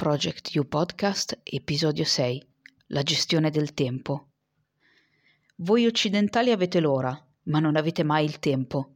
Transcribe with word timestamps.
Project 0.00 0.54
You 0.54 0.66
Podcast, 0.66 1.40
episodio 1.42 2.04
6. 2.06 2.42
La 2.86 3.02
gestione 3.02 3.50
del 3.50 3.74
tempo. 3.74 4.30
Voi 5.56 5.84
occidentali 5.84 6.52
avete 6.52 6.80
l'ora, 6.80 7.14
ma 7.44 7.58
non 7.58 7.76
avete 7.76 8.02
mai 8.02 8.24
il 8.24 8.38
tempo. 8.38 8.94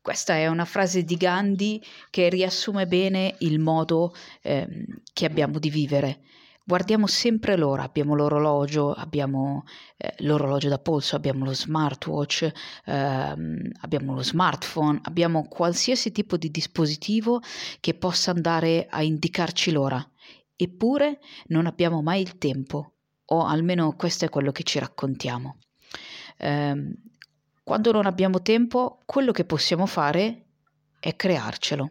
Questa 0.00 0.36
è 0.36 0.46
una 0.46 0.64
frase 0.64 1.02
di 1.02 1.16
Gandhi 1.16 1.82
che 2.08 2.28
riassume 2.28 2.86
bene 2.86 3.34
il 3.40 3.58
modo 3.58 4.14
eh, 4.40 4.86
che 5.12 5.26
abbiamo 5.26 5.58
di 5.58 5.70
vivere 5.70 6.20
guardiamo 6.68 7.06
sempre 7.06 7.56
l'ora, 7.56 7.82
abbiamo 7.82 8.14
l'orologio, 8.14 8.92
abbiamo 8.92 9.64
eh, 9.96 10.12
l'orologio 10.18 10.68
da 10.68 10.78
polso, 10.78 11.16
abbiamo 11.16 11.46
lo 11.46 11.54
smartwatch, 11.54 12.52
ehm, 12.84 13.70
abbiamo 13.80 14.12
lo 14.12 14.22
smartphone, 14.22 15.00
abbiamo 15.04 15.48
qualsiasi 15.48 16.12
tipo 16.12 16.36
di 16.36 16.50
dispositivo 16.50 17.40
che 17.80 17.94
possa 17.94 18.32
andare 18.32 18.86
a 18.90 19.02
indicarci 19.02 19.70
l'ora, 19.70 20.06
eppure 20.58 21.20
non 21.46 21.66
abbiamo 21.66 22.02
mai 22.02 22.20
il 22.20 22.36
tempo, 22.36 22.94
o 23.26 23.44
almeno 23.44 23.94
questo 23.94 24.24
è 24.24 24.28
quello 24.28 24.50
che 24.50 24.64
ci 24.64 24.78
raccontiamo. 24.80 25.58
Eh, 26.36 26.92
quando 27.62 27.92
non 27.92 28.06
abbiamo 28.06 28.42
tempo, 28.42 28.98
quello 29.06 29.30
che 29.30 29.44
possiamo 29.44 29.86
fare 29.86 30.46
è 30.98 31.14
crearcelo. 31.14 31.90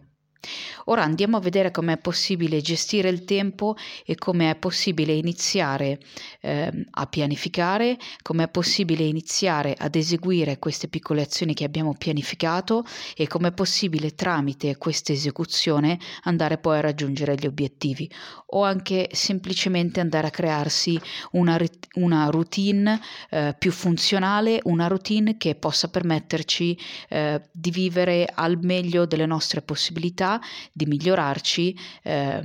Ora 0.86 1.04
andiamo 1.04 1.38
a 1.38 1.42
vedere 1.42 1.72
come 1.72 1.94
è 1.94 1.98
possibile 1.98 2.62
gestire 2.62 3.10
il 3.10 3.24
tempo 3.26 3.76
e 4.06 4.16
come 4.16 4.50
è 4.50 4.56
possibile 4.56 5.14
iniziare 5.14 6.00
eh, 6.42 6.86
a 6.92 7.06
pianificare, 7.08 7.98
come 8.22 8.46
è 8.46 8.48
possibile 8.50 9.04
iniziare 9.04 9.76
ad 9.78 9.96
eseguire 9.96 10.60
queste 10.60 10.88
piccole 10.88 11.22
azioni 11.22 11.54
che 11.54 11.64
abbiamo 11.64 11.94
pianificato 11.98 12.86
e 13.16 13.28
come 13.28 13.50
è 13.50 13.52
possibile 13.52 14.16
tramite 14.16 14.78
questa 14.78 15.12
esecuzione 15.12 16.00
andare 16.24 16.58
poi 16.58 16.78
a 16.78 16.82
raggiungere 16.82 17.36
gli 17.36 17.46
obiettivi. 17.46 18.10
O 18.48 18.64
anche 18.64 19.10
semplicemente 19.12 20.00
andare 20.00 20.28
a 20.28 20.32
crearsi 20.32 21.00
una, 21.32 21.60
una 21.96 22.30
routine 22.30 23.00
eh, 23.30 23.56
più 23.58 23.72
funzionale, 23.72 24.60
una 24.64 24.88
routine 24.88 25.38
che 25.38 25.56
possa 25.56 25.90
permetterci 25.90 26.78
eh, 27.10 27.42
di 27.52 27.72
vivere 27.72 28.30
al 28.34 28.58
meglio 28.62 29.06
delle 29.06 29.26
nostre 29.26 29.62
possibilità 29.62 30.37
di 30.72 30.86
migliorarci 30.86 31.78
eh, 32.04 32.42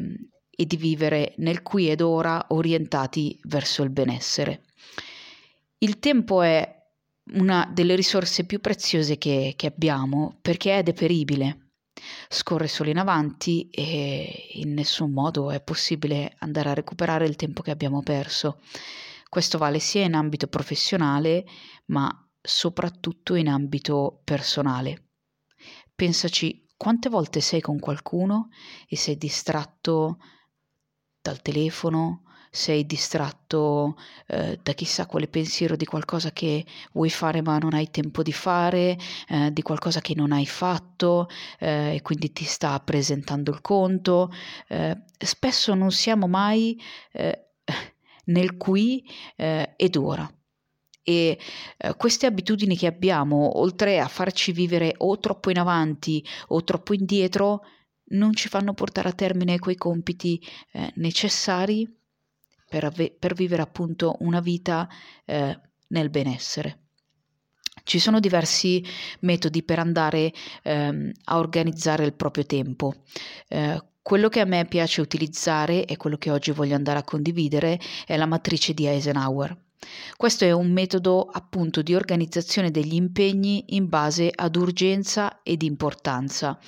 e 0.50 0.66
di 0.66 0.76
vivere 0.76 1.34
nel 1.38 1.62
qui 1.62 1.88
ed 1.88 2.00
ora 2.00 2.46
orientati 2.48 3.38
verso 3.44 3.82
il 3.82 3.90
benessere. 3.90 4.64
Il 5.78 5.98
tempo 5.98 6.42
è 6.42 6.80
una 7.32 7.68
delle 7.72 7.94
risorse 7.94 8.44
più 8.44 8.60
preziose 8.60 9.16
che, 9.18 9.54
che 9.56 9.66
abbiamo 9.66 10.38
perché 10.42 10.78
è 10.78 10.82
deperibile. 10.82 11.58
Scorre 12.28 12.68
solo 12.68 12.90
in 12.90 12.98
avanti 12.98 13.68
e 13.70 14.48
in 14.54 14.74
nessun 14.74 15.12
modo 15.12 15.50
è 15.50 15.62
possibile 15.62 16.34
andare 16.38 16.70
a 16.70 16.74
recuperare 16.74 17.26
il 17.26 17.36
tempo 17.36 17.62
che 17.62 17.70
abbiamo 17.70 18.02
perso. 18.02 18.60
Questo 19.28 19.56
vale 19.56 19.78
sia 19.78 20.04
in 20.04 20.14
ambito 20.14 20.46
professionale, 20.46 21.44
ma 21.86 22.10
soprattutto 22.40 23.34
in 23.34 23.48
ambito 23.48 24.20
personale. 24.24 25.10
Pensaci 25.94 26.61
quante 26.82 27.08
volte 27.08 27.40
sei 27.40 27.60
con 27.60 27.78
qualcuno 27.78 28.48
e 28.88 28.96
sei 28.96 29.16
distratto 29.16 30.18
dal 31.20 31.40
telefono, 31.40 32.24
sei 32.50 32.84
distratto 32.86 33.96
eh, 34.26 34.58
da 34.60 34.72
chissà 34.72 35.06
quale 35.06 35.28
pensiero 35.28 35.76
di 35.76 35.84
qualcosa 35.84 36.32
che 36.32 36.66
vuoi 36.92 37.08
fare 37.08 37.40
ma 37.40 37.56
non 37.58 37.74
hai 37.74 37.88
tempo 37.92 38.24
di 38.24 38.32
fare, 38.32 38.98
eh, 39.28 39.52
di 39.52 39.62
qualcosa 39.62 40.00
che 40.00 40.16
non 40.16 40.32
hai 40.32 40.44
fatto 40.44 41.28
eh, 41.60 41.94
e 41.94 42.02
quindi 42.02 42.32
ti 42.32 42.44
sta 42.44 42.80
presentando 42.80 43.52
il 43.52 43.60
conto. 43.60 44.32
Eh, 44.66 45.04
spesso 45.16 45.74
non 45.74 45.92
siamo 45.92 46.26
mai 46.26 46.76
eh, 47.12 47.50
nel 48.26 48.56
qui 48.56 49.08
eh, 49.36 49.74
ed 49.76 49.94
ora 49.94 50.28
e 51.02 51.38
eh, 51.76 51.94
queste 51.96 52.26
abitudini 52.26 52.76
che 52.76 52.86
abbiamo, 52.86 53.58
oltre 53.58 54.00
a 54.00 54.08
farci 54.08 54.52
vivere 54.52 54.94
o 54.98 55.18
troppo 55.18 55.50
in 55.50 55.58
avanti 55.58 56.24
o 56.48 56.62
troppo 56.62 56.94
indietro, 56.94 57.62
non 58.12 58.34
ci 58.34 58.48
fanno 58.48 58.74
portare 58.74 59.08
a 59.08 59.12
termine 59.12 59.58
quei 59.58 59.76
compiti 59.76 60.40
eh, 60.72 60.92
necessari 60.96 61.88
per, 62.68 62.84
ave- 62.84 63.14
per, 63.18 63.34
vivere 63.34 63.62
appunto 63.62 64.16
una 64.20 64.40
vita 64.40 64.88
eh, 65.24 65.58
nel 65.88 66.10
benessere. 66.10 66.78
Ci 67.84 67.98
sono 67.98 68.20
diversi 68.20 68.84
metodi 69.20 69.62
per 69.62 69.78
andare 69.78 70.32
ehm, 70.62 71.10
a 71.24 71.38
organizzare 71.38 72.04
il 72.04 72.12
proprio 72.12 72.46
tempo. 72.46 73.02
Eh, 73.48 73.82
quello 74.02 74.28
che 74.28 74.40
a 74.40 74.44
me 74.44 74.66
piace 74.66 75.00
utilizzare 75.00 75.84
e 75.84 75.96
quello 75.96 76.16
che 76.16 76.30
oggi 76.30 76.50
voglio 76.52 76.74
andare 76.74 76.98
a 76.98 77.04
condividere 77.04 77.78
è 78.06 78.16
la 78.16 78.26
matrice 78.26 78.74
di 78.74 78.86
Eisenhower. 78.86 79.56
Questo 80.16 80.44
è 80.44 80.52
un 80.52 80.70
metodo 80.70 81.22
appunto 81.22 81.82
di 81.82 81.94
organizzazione 81.94 82.70
degli 82.70 82.94
impegni 82.94 83.64
in 83.74 83.88
base 83.88 84.30
ad 84.32 84.56
urgenza 84.56 85.40
ed 85.42 85.62
importanza, 85.62 86.58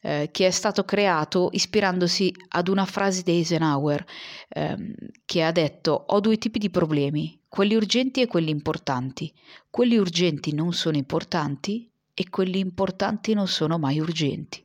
eh, 0.00 0.30
che 0.32 0.46
è 0.46 0.50
stato 0.50 0.84
creato 0.84 1.50
ispirandosi 1.52 2.32
ad 2.48 2.68
una 2.68 2.86
frase 2.86 3.22
di 3.22 3.32
Eisenhower 3.32 4.04
ehm, 4.48 4.94
che 5.24 5.42
ha 5.42 5.52
detto 5.52 6.04
ho 6.08 6.20
due 6.20 6.38
tipi 6.38 6.58
di 6.58 6.70
problemi, 6.70 7.38
quelli 7.48 7.74
urgenti 7.74 8.22
e 8.22 8.26
quelli 8.26 8.50
importanti. 8.50 9.32
Quelli 9.68 9.96
urgenti 9.96 10.54
non 10.54 10.72
sono 10.72 10.96
importanti 10.96 11.90
e 12.14 12.30
quelli 12.30 12.58
importanti 12.58 13.34
non 13.34 13.48
sono 13.48 13.78
mai 13.78 14.00
urgenti. 14.00 14.64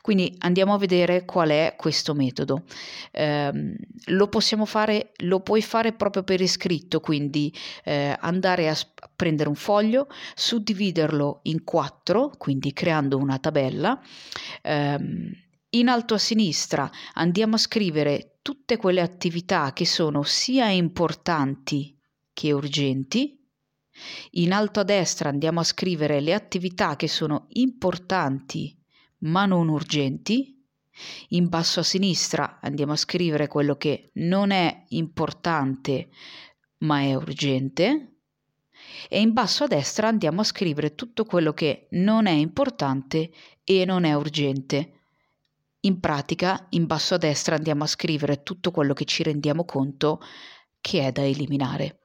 Quindi 0.00 0.34
andiamo 0.38 0.74
a 0.74 0.78
vedere 0.78 1.24
qual 1.24 1.50
è 1.50 1.74
questo 1.76 2.14
metodo. 2.14 2.64
Eh, 3.10 3.76
lo 4.06 4.28
possiamo 4.28 4.64
fare, 4.64 5.12
lo 5.18 5.40
puoi 5.40 5.62
fare 5.62 5.92
proprio 5.92 6.22
per 6.22 6.40
iscritto, 6.40 7.00
quindi 7.00 7.52
eh, 7.84 8.16
andare 8.20 8.68
a 8.68 8.76
prendere 9.14 9.48
un 9.48 9.54
foglio, 9.54 10.08
suddividerlo 10.34 11.40
in 11.44 11.64
quattro, 11.64 12.30
quindi 12.36 12.72
creando 12.72 13.18
una 13.18 13.38
tabella. 13.38 14.00
Eh, 14.62 15.44
in 15.70 15.88
alto 15.88 16.14
a 16.14 16.18
sinistra 16.18 16.90
andiamo 17.14 17.56
a 17.56 17.58
scrivere 17.58 18.38
tutte 18.40 18.76
quelle 18.76 19.00
attività 19.00 19.72
che 19.72 19.84
sono 19.84 20.22
sia 20.22 20.68
importanti 20.68 21.98
che 22.32 22.52
urgenti. 22.52 23.38
In 24.32 24.52
alto 24.52 24.80
a 24.80 24.84
destra 24.84 25.28
andiamo 25.28 25.60
a 25.60 25.64
scrivere 25.64 26.20
le 26.20 26.34
attività 26.34 26.96
che 26.96 27.08
sono 27.08 27.46
importanti 27.50 28.78
ma 29.18 29.46
non 29.46 29.68
urgenti. 29.68 30.54
In 31.30 31.48
basso 31.48 31.80
a 31.80 31.82
sinistra 31.82 32.58
andiamo 32.60 32.92
a 32.92 32.96
scrivere 32.96 33.48
quello 33.48 33.76
che 33.76 34.10
non 34.14 34.50
è 34.50 34.84
importante 34.88 36.08
ma 36.78 37.00
è 37.00 37.14
urgente. 37.14 38.12
E 39.08 39.20
in 39.20 39.32
basso 39.32 39.64
a 39.64 39.66
destra 39.68 40.08
andiamo 40.08 40.40
a 40.40 40.44
scrivere 40.44 40.94
tutto 40.94 41.24
quello 41.24 41.52
che 41.52 41.88
non 41.92 42.26
è 42.26 42.32
importante 42.32 43.30
e 43.64 43.84
non 43.84 44.04
è 44.04 44.14
urgente. 44.14 44.92
In 45.80 46.00
pratica, 46.00 46.66
in 46.70 46.86
basso 46.86 47.14
a 47.14 47.18
destra 47.18 47.56
andiamo 47.56 47.84
a 47.84 47.88
scrivere 47.88 48.42
tutto 48.42 48.70
quello 48.70 48.92
che 48.92 49.04
ci 49.04 49.22
rendiamo 49.22 49.64
conto 49.64 50.20
che 50.80 51.06
è 51.06 51.12
da 51.12 51.24
eliminare. 51.24 52.00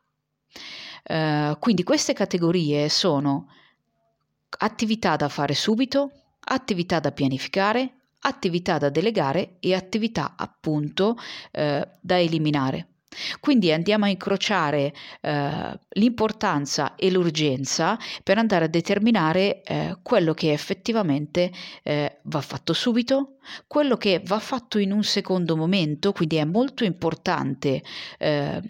Uh, 1.04 1.58
quindi 1.60 1.84
queste 1.84 2.14
categorie 2.14 2.88
sono 2.90 3.48
attività 4.60 5.16
da 5.16 5.30
fare 5.30 5.56
subito, 5.56 6.12
attività 6.46 7.00
da 7.00 7.12
pianificare, 7.12 7.94
attività 8.22 8.78
da 8.78 8.90
delegare 8.90 9.56
e 9.60 9.74
attività 9.74 10.36
appunto 10.38 11.18
eh, 11.52 11.88
da 12.00 12.20
eliminare. 12.20 12.88
Quindi 13.42 13.74
andiamo 13.74 14.06
a 14.06 14.10
incrociare 14.10 14.94
eh, 15.20 15.80
l'importanza 15.90 16.96
e 16.96 17.12
l'urgenza 17.12 17.98
per 18.24 18.38
andare 18.38 18.66
a 18.66 18.70
determinare 18.70 19.64
eh, 19.64 19.98
quello 20.02 20.34
che 20.34 20.54
effettivamente 20.54 21.52
eh, 21.84 22.20
va 22.24 22.40
fatto 22.40 22.72
subito, 22.72 23.36
quello 23.68 23.98
che 23.98 24.22
va 24.26 24.40
fatto 24.40 24.80
in 24.80 24.94
un 24.94 25.04
secondo 25.04 25.58
momento, 25.58 26.14
quindi 26.14 26.38
è 26.38 26.46
molto 26.46 26.86
importante 26.86 27.84
ehm, 28.18 28.62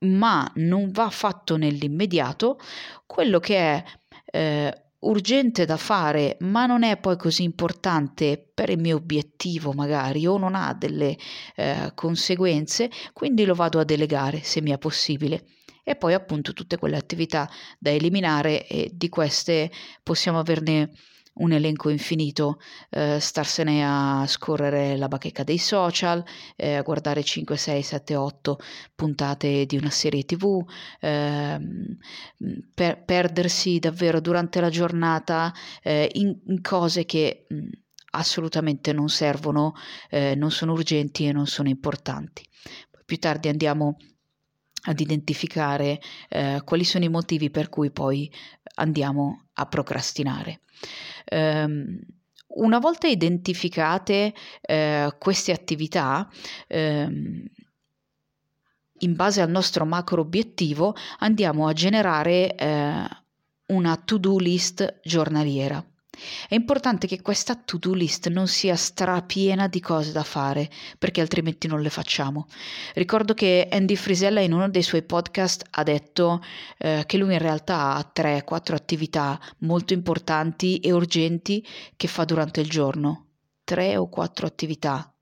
ma 0.00 0.50
non 0.56 0.90
va 0.90 1.10
fatto 1.10 1.56
nell'immediato, 1.56 2.58
quello 3.06 3.38
che 3.38 3.56
è 3.56 3.84
eh, 4.32 4.82
urgente 5.00 5.64
da 5.64 5.76
fare, 5.76 6.36
ma 6.40 6.66
non 6.66 6.82
è 6.82 6.98
poi 6.98 7.16
così 7.16 7.42
importante 7.42 8.50
per 8.52 8.70
il 8.70 8.78
mio 8.78 8.96
obiettivo 8.96 9.72
magari 9.72 10.26
o 10.26 10.36
non 10.36 10.54
ha 10.54 10.74
delle 10.74 11.16
eh, 11.56 11.92
conseguenze, 11.94 12.90
quindi 13.12 13.44
lo 13.44 13.54
vado 13.54 13.78
a 13.78 13.84
delegare 13.84 14.42
se 14.42 14.60
mi 14.60 14.70
è 14.70 14.78
possibile. 14.78 15.44
E 15.82 15.96
poi 15.96 16.12
appunto 16.12 16.52
tutte 16.52 16.76
quelle 16.76 16.96
attività 16.96 17.50
da 17.78 17.90
eliminare 17.90 18.66
e 18.66 18.90
di 18.92 19.08
queste 19.08 19.70
possiamo 20.02 20.38
averne 20.38 20.90
un 21.34 21.52
elenco 21.52 21.88
infinito, 21.88 22.58
eh, 22.90 23.18
starsene 23.20 23.84
a 23.84 24.24
scorrere 24.26 24.96
la 24.96 25.08
bacheca 25.08 25.44
dei 25.44 25.58
social, 25.58 26.22
eh, 26.56 26.74
a 26.74 26.82
guardare 26.82 27.22
5, 27.22 27.56
6, 27.56 27.82
7, 27.82 28.16
8 28.16 28.58
puntate 28.94 29.66
di 29.66 29.76
una 29.76 29.90
serie 29.90 30.24
tv, 30.24 30.64
eh, 31.00 31.58
per 32.74 33.04
perdersi 33.04 33.78
davvero 33.78 34.20
durante 34.20 34.60
la 34.60 34.70
giornata 34.70 35.52
eh, 35.82 36.10
in, 36.14 36.38
in, 36.46 36.60
cose 36.60 37.04
che 37.04 37.46
mh, 37.48 37.68
assolutamente 38.12 38.92
non 38.92 39.08
servono, 39.08 39.74
eh, 40.10 40.34
non 40.34 40.50
sono 40.50 40.72
urgenti 40.72 41.26
e 41.26 41.32
non 41.32 41.46
sono 41.46 41.68
importanti. 41.68 42.46
Poi 42.90 43.02
più 43.04 43.18
tardi 43.18 43.48
andiamo 43.48 43.96
ad 44.82 44.98
identificare 44.98 46.00
eh, 46.28 46.62
quali 46.64 46.84
sono 46.84 47.04
i 47.04 47.10
motivi 47.10 47.50
per 47.50 47.68
cui 47.68 47.90
poi 47.90 48.30
andiamo 48.76 49.48
a 49.60 49.66
procrastinare. 49.66 50.60
Um, 51.30 51.98
una 52.52 52.78
volta 52.78 53.06
identificate 53.06 54.34
eh, 54.60 55.14
queste 55.18 55.52
attività, 55.52 56.28
ehm, 56.66 57.44
in 59.02 59.14
base 59.14 59.40
al 59.40 59.50
nostro 59.50 59.84
macro 59.84 60.20
obiettivo, 60.20 60.94
andiamo 61.18 61.68
a 61.68 61.72
generare 61.72 62.54
eh, 62.54 63.08
una 63.66 63.96
to-do 63.96 64.38
list 64.38 65.00
giornaliera. 65.02 65.84
È 66.48 66.54
importante 66.54 67.06
che 67.06 67.22
questa 67.22 67.54
to-do 67.54 67.92
list 67.92 68.28
non 68.28 68.46
sia 68.46 68.76
strapiena 68.76 69.68
di 69.68 69.80
cose 69.80 70.12
da 70.12 70.22
fare, 70.22 70.70
perché 70.98 71.20
altrimenti 71.20 71.66
non 71.66 71.80
le 71.80 71.90
facciamo. 71.90 72.46
Ricordo 72.94 73.34
che 73.34 73.68
Andy 73.70 73.96
Frisella 73.96 74.40
in 74.40 74.52
uno 74.52 74.68
dei 74.68 74.82
suoi 74.82 75.02
podcast 75.02 75.64
ha 75.70 75.82
detto 75.82 76.42
eh, 76.78 77.04
che 77.06 77.16
lui 77.16 77.32
in 77.32 77.38
realtà 77.38 77.94
ha 77.94 78.12
3-4 78.14 78.74
attività 78.74 79.40
molto 79.58 79.92
importanti 79.92 80.78
e 80.78 80.92
urgenti 80.92 81.66
che 81.96 82.08
fa 82.08 82.24
durante 82.24 82.60
il 82.60 82.68
giorno. 82.68 83.26
3 83.64 83.96
o 83.96 84.08
4 84.08 84.46
attività 84.46 85.12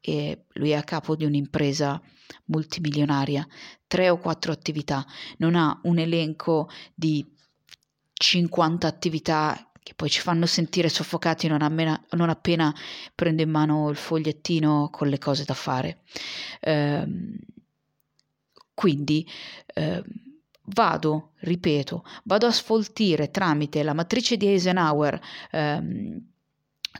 e 0.00 0.44
lui 0.54 0.70
è 0.70 0.74
a 0.74 0.82
capo 0.82 1.16
di 1.16 1.24
un'impresa 1.24 2.00
multimilionaria, 2.46 3.46
3 3.86 4.10
o 4.10 4.18
4 4.18 4.52
attività, 4.52 5.04
non 5.38 5.54
ha 5.54 5.78
un 5.82 5.98
elenco 5.98 6.68
di 6.94 7.26
50 8.14 8.86
attività 8.86 9.67
che 9.88 9.94
poi 9.94 10.10
ci 10.10 10.20
fanno 10.20 10.44
sentire 10.44 10.90
soffocati 10.90 11.48
non, 11.48 11.62
appena, 11.62 11.98
non 12.10 12.28
appena 12.28 12.74
prendo 13.14 13.40
in 13.40 13.48
mano 13.48 13.88
il 13.88 13.96
fogliettino 13.96 14.90
con 14.92 15.08
le 15.08 15.16
cose 15.16 15.44
da 15.44 15.54
fare. 15.54 16.00
Ehm, 16.60 17.38
quindi 18.74 19.26
ehm, 19.72 20.02
vado, 20.64 21.30
ripeto, 21.36 22.04
vado 22.24 22.46
a 22.46 22.52
sfoltire 22.52 23.30
tramite 23.30 23.82
la 23.82 23.94
matrice 23.94 24.36
di 24.36 24.48
Eisenhower 24.48 25.18
ehm, 25.52 26.20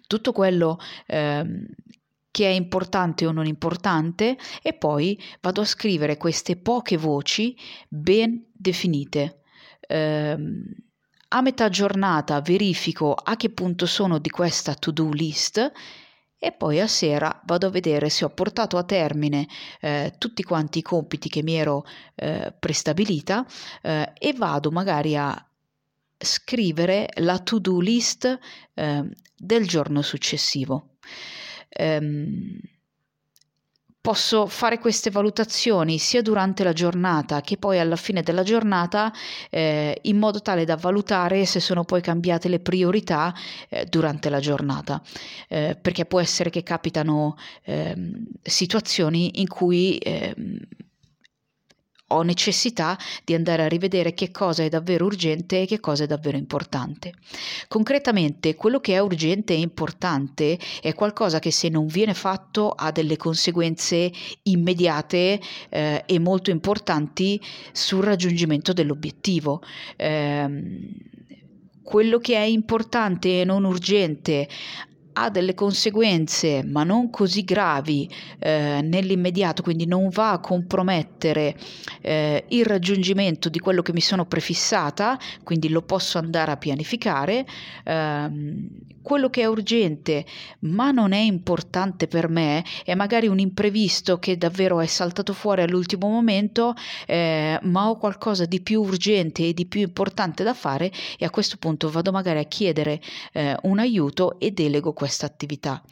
tutto 0.06 0.32
quello 0.32 0.78
ehm, 1.08 1.66
che 2.30 2.46
è 2.46 2.52
importante 2.52 3.26
o 3.26 3.32
non 3.32 3.44
importante 3.44 4.38
e 4.62 4.72
poi 4.72 5.22
vado 5.42 5.60
a 5.60 5.66
scrivere 5.66 6.16
queste 6.16 6.56
poche 6.56 6.96
voci 6.96 7.54
ben 7.86 8.46
definite. 8.50 9.42
Um, 9.90 10.87
a 11.28 11.42
metà 11.42 11.68
giornata 11.68 12.40
verifico 12.40 13.12
a 13.14 13.36
che 13.36 13.50
punto 13.50 13.86
sono 13.86 14.18
di 14.18 14.30
questa 14.30 14.74
to-do 14.74 15.10
list 15.10 15.72
e 16.40 16.52
poi 16.52 16.80
a 16.80 16.86
sera 16.86 17.42
vado 17.44 17.66
a 17.66 17.70
vedere 17.70 18.08
se 18.08 18.24
ho 18.24 18.30
portato 18.30 18.76
a 18.78 18.84
termine 18.84 19.46
eh, 19.80 20.14
tutti 20.18 20.42
quanti 20.42 20.78
i 20.78 20.82
compiti 20.82 21.28
che 21.28 21.42
mi 21.42 21.54
ero 21.54 21.84
eh, 22.14 22.54
prestabilita 22.58 23.44
eh, 23.82 24.12
e 24.16 24.32
vado 24.34 24.70
magari 24.70 25.16
a 25.16 25.42
scrivere 26.16 27.08
la 27.16 27.38
to-do 27.38 27.80
list 27.80 28.38
eh, 28.74 29.04
del 29.36 29.66
giorno 29.66 30.02
successivo. 30.02 30.96
Um, 31.78 32.58
posso 34.08 34.46
fare 34.46 34.78
queste 34.78 35.10
valutazioni 35.10 35.98
sia 35.98 36.22
durante 36.22 36.64
la 36.64 36.72
giornata 36.72 37.42
che 37.42 37.58
poi 37.58 37.78
alla 37.78 37.94
fine 37.94 38.22
della 38.22 38.42
giornata 38.42 39.12
eh, 39.50 39.98
in 40.04 40.16
modo 40.16 40.40
tale 40.40 40.64
da 40.64 40.76
valutare 40.76 41.44
se 41.44 41.60
sono 41.60 41.84
poi 41.84 42.00
cambiate 42.00 42.48
le 42.48 42.58
priorità 42.58 43.34
eh, 43.68 43.84
durante 43.84 44.30
la 44.30 44.40
giornata. 44.40 45.02
Eh, 45.46 45.76
perché 45.78 46.06
può 46.06 46.20
essere 46.20 46.48
che 46.48 46.62
capitano 46.62 47.36
ehm, 47.64 48.28
situazioni 48.40 49.42
in 49.42 49.46
cui 49.46 49.98
ehm, 49.98 50.58
ho 52.08 52.22
necessità 52.22 52.96
di 53.24 53.34
andare 53.34 53.64
a 53.64 53.68
rivedere 53.68 54.14
che 54.14 54.30
cosa 54.30 54.62
è 54.62 54.68
davvero 54.68 55.06
urgente 55.06 55.62
e 55.62 55.66
che 55.66 55.80
cosa 55.80 56.04
è 56.04 56.06
davvero 56.06 56.36
importante. 56.36 57.12
Concretamente, 57.68 58.54
quello 58.54 58.80
che 58.80 58.94
è 58.94 58.98
urgente 58.98 59.52
e 59.52 59.60
importante 59.60 60.58
è 60.80 60.94
qualcosa 60.94 61.38
che 61.38 61.50
se 61.50 61.68
non 61.68 61.86
viene 61.86 62.14
fatto 62.14 62.70
ha 62.70 62.90
delle 62.90 63.16
conseguenze 63.16 64.10
immediate 64.44 65.40
eh, 65.68 66.02
e 66.06 66.18
molto 66.18 66.50
importanti 66.50 67.40
sul 67.72 68.04
raggiungimento 68.04 68.72
dell'obiettivo. 68.72 69.62
Eh, 69.96 71.16
quello 71.88 72.18
che 72.18 72.34
è 72.34 72.40
importante 72.40 73.40
e 73.40 73.44
non 73.44 73.64
urgente 73.64 74.46
ha 75.22 75.30
delle 75.30 75.54
conseguenze, 75.54 76.62
ma 76.64 76.84
non 76.84 77.10
così 77.10 77.44
gravi 77.44 78.08
eh, 78.38 78.80
nell'immediato, 78.82 79.62
quindi 79.62 79.86
non 79.86 80.08
va 80.08 80.32
a 80.32 80.40
compromettere 80.40 81.56
eh, 82.00 82.44
il 82.48 82.64
raggiungimento 82.64 83.48
di 83.48 83.58
quello 83.58 83.82
che 83.82 83.92
mi 83.92 84.00
sono 84.00 84.26
prefissata, 84.26 85.18
quindi 85.42 85.68
lo 85.68 85.82
posso 85.82 86.18
andare 86.18 86.52
a 86.52 86.56
pianificare. 86.56 87.46
Eh, 87.84 88.86
quello 89.08 89.30
che 89.30 89.40
è 89.40 89.46
urgente, 89.46 90.26
ma 90.60 90.90
non 90.90 91.12
è 91.12 91.18
importante 91.18 92.06
per 92.08 92.28
me, 92.28 92.62
è 92.84 92.94
magari 92.94 93.26
un 93.26 93.38
imprevisto 93.38 94.18
che 94.18 94.36
davvero 94.36 94.80
è 94.80 94.86
saltato 94.86 95.32
fuori 95.32 95.62
all'ultimo 95.62 96.08
momento, 96.08 96.74
eh, 97.06 97.58
ma 97.62 97.88
ho 97.88 97.96
qualcosa 97.96 98.44
di 98.44 98.60
più 98.60 98.82
urgente 98.82 99.46
e 99.46 99.54
di 99.54 99.64
più 99.64 99.80
importante 99.80 100.44
da 100.44 100.52
fare 100.52 100.92
e 101.16 101.24
a 101.24 101.30
questo 101.30 101.56
punto 101.56 101.88
vado 101.88 102.12
magari 102.12 102.40
a 102.40 102.44
chiedere 102.44 103.00
eh, 103.32 103.56
un 103.62 103.78
aiuto 103.78 104.38
e 104.38 104.50
delego 104.50 104.92
questo 104.92 105.07
questa 105.08 105.24
attività. 105.24 105.82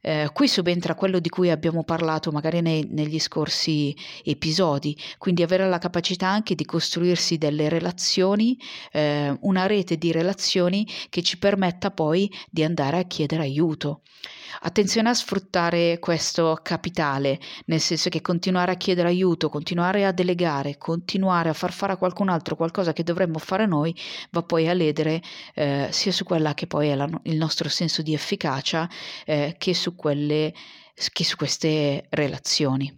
Eh, 0.00 0.30
qui 0.32 0.46
subentra 0.46 0.94
quello 0.94 1.18
di 1.18 1.28
cui 1.28 1.50
abbiamo 1.50 1.82
parlato 1.82 2.30
magari 2.30 2.60
nei, 2.60 2.86
negli 2.88 3.18
scorsi 3.18 3.94
episodi, 4.24 4.96
quindi 5.18 5.42
avere 5.42 5.68
la 5.68 5.78
capacità 5.78 6.28
anche 6.28 6.54
di 6.54 6.64
costruirsi 6.64 7.36
delle 7.36 7.68
relazioni, 7.68 8.56
eh, 8.92 9.36
una 9.40 9.66
rete 9.66 9.96
di 9.96 10.12
relazioni 10.12 10.86
che 11.08 11.22
ci 11.22 11.36
permetta 11.36 11.90
poi 11.90 12.30
di 12.48 12.62
andare 12.62 12.98
a 12.98 13.04
chiedere 13.04 13.42
aiuto. 13.42 14.02
Attenzione 14.60 15.08
a 15.08 15.14
sfruttare 15.14 15.98
questo 15.98 16.58
capitale, 16.62 17.38
nel 17.66 17.80
senso 17.80 18.08
che 18.08 18.20
continuare 18.20 18.72
a 18.72 18.76
chiedere 18.76 19.08
aiuto, 19.08 19.48
continuare 19.48 20.04
a 20.04 20.12
delegare, 20.12 20.76
continuare 20.76 21.48
a 21.48 21.52
far 21.52 21.72
fare 21.72 21.92
a 21.92 21.96
qualcun 21.96 22.28
altro 22.28 22.56
qualcosa 22.56 22.92
che 22.92 23.02
dovremmo 23.02 23.38
fare 23.38 23.66
noi, 23.66 23.94
va 24.30 24.42
poi 24.42 24.68
a 24.68 24.72
ledere 24.72 25.22
eh, 25.54 25.88
sia 25.90 26.12
su 26.12 26.24
quella 26.24 26.54
che 26.54 26.66
poi 26.66 26.88
è 26.88 26.94
la, 26.94 27.08
il 27.24 27.36
nostro 27.36 27.68
senso 27.68 28.02
di 28.02 28.14
efficacia 28.14 28.88
eh, 29.24 29.54
che, 29.58 29.74
su 29.74 29.94
quelle, 29.94 30.52
che 31.12 31.24
su 31.24 31.36
queste 31.36 32.06
relazioni. 32.10 32.92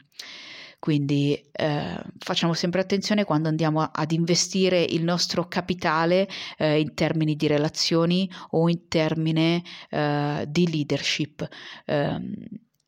Quindi 0.83 1.41
eh, 1.53 2.03
facciamo 2.19 2.55
sempre 2.55 2.81
attenzione 2.81 3.23
quando 3.23 3.47
andiamo 3.47 3.83
ad 3.83 4.11
investire 4.11 4.83
il 4.83 5.05
nostro 5.05 5.47
capitale 5.47 6.29
eh, 6.59 6.81
in 6.81 6.95
termini 6.95 7.37
di 7.37 7.47
relazioni 7.47 8.29
o 8.51 8.69
in 8.69 8.89
termini 8.89 9.63
eh, 9.91 10.45
di 10.49 10.69
leadership. 10.69 11.49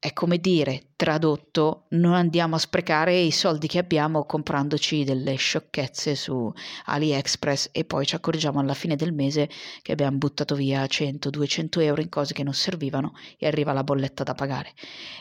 È 0.05 0.13
come 0.13 0.37
dire, 0.37 0.89
tradotto, 0.97 1.87
non 1.93 2.13
andiamo 2.13 2.57
a 2.57 2.59
sprecare 2.59 3.19
i 3.19 3.31
soldi 3.31 3.67
che 3.67 3.79
abbiamo 3.79 4.27
comprandoci 4.27 5.03
delle 5.03 5.35
sciocchezze 5.37 6.15
su 6.15 6.53
AliExpress 6.85 7.71
e 7.73 7.87
poi 7.87 8.05
ci 8.05 8.15
accorgiamo 8.15 8.61
alla 8.61 8.75
fine 8.75 8.97
del 8.97 9.15
mese 9.15 9.49
che 9.81 9.93
abbiamo 9.93 10.19
buttato 10.19 10.57
via 10.57 10.85
100-200 10.85 11.81
euro 11.81 12.03
in 12.03 12.11
cose 12.11 12.35
che 12.35 12.43
non 12.43 12.53
servivano 12.53 13.15
e 13.39 13.47
arriva 13.47 13.73
la 13.73 13.83
bolletta 13.83 14.25
da 14.25 14.35
pagare. 14.35 14.75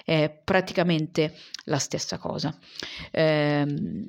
È 0.03 0.29
praticamente 0.43 1.33
la 1.63 1.79
stessa 1.79 2.17
cosa. 2.17 2.53
Ehm, 3.11 4.05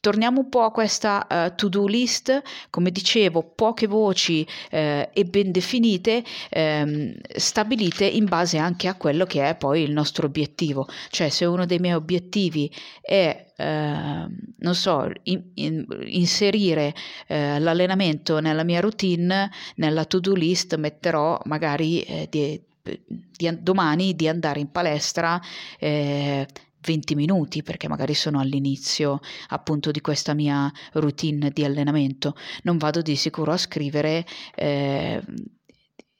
Torniamo 0.00 0.40
un 0.40 0.48
po' 0.48 0.62
a 0.62 0.70
questa 0.70 1.26
uh, 1.28 1.54
to-do 1.54 1.86
list, 1.86 2.42
come 2.70 2.90
dicevo, 2.90 3.42
poche 3.42 3.86
voci 3.86 4.46
eh, 4.70 5.10
e 5.12 5.24
ben 5.26 5.52
definite, 5.52 6.24
ehm, 6.48 7.14
stabilite 7.36 8.06
in 8.06 8.24
base 8.24 8.56
anche 8.56 8.88
a 8.88 8.94
quello 8.94 9.26
che 9.26 9.46
è 9.46 9.54
poi 9.56 9.82
il 9.82 9.92
nostro 9.92 10.24
obiettivo. 10.24 10.88
Cioè 11.10 11.28
se 11.28 11.44
uno 11.44 11.66
dei 11.66 11.78
miei 11.80 11.92
obiettivi 11.92 12.72
è, 12.98 13.52
eh, 13.54 14.26
non 14.56 14.74
so, 14.74 15.06
in, 15.24 15.42
in, 15.56 15.84
inserire 16.06 16.94
eh, 17.26 17.58
l'allenamento 17.58 18.40
nella 18.40 18.64
mia 18.64 18.80
routine, 18.80 19.50
nella 19.74 20.06
to-do 20.06 20.32
list 20.32 20.76
metterò 20.76 21.38
magari 21.44 22.00
eh, 22.04 22.26
di, 22.30 22.58
di, 22.82 23.62
domani 23.62 24.16
di 24.16 24.28
andare 24.28 24.60
in 24.60 24.70
palestra 24.70 25.38
eh, 25.78 26.46
20 26.80 27.14
minuti 27.14 27.62
perché 27.62 27.88
magari 27.88 28.14
sono 28.14 28.40
all'inizio 28.40 29.20
appunto 29.48 29.90
di 29.90 30.00
questa 30.00 30.34
mia 30.34 30.70
routine 30.92 31.50
di 31.50 31.64
allenamento 31.64 32.34
non 32.62 32.78
vado 32.78 33.02
di 33.02 33.16
sicuro 33.16 33.52
a 33.52 33.56
scrivere 33.56 34.24
eh, 34.54 35.22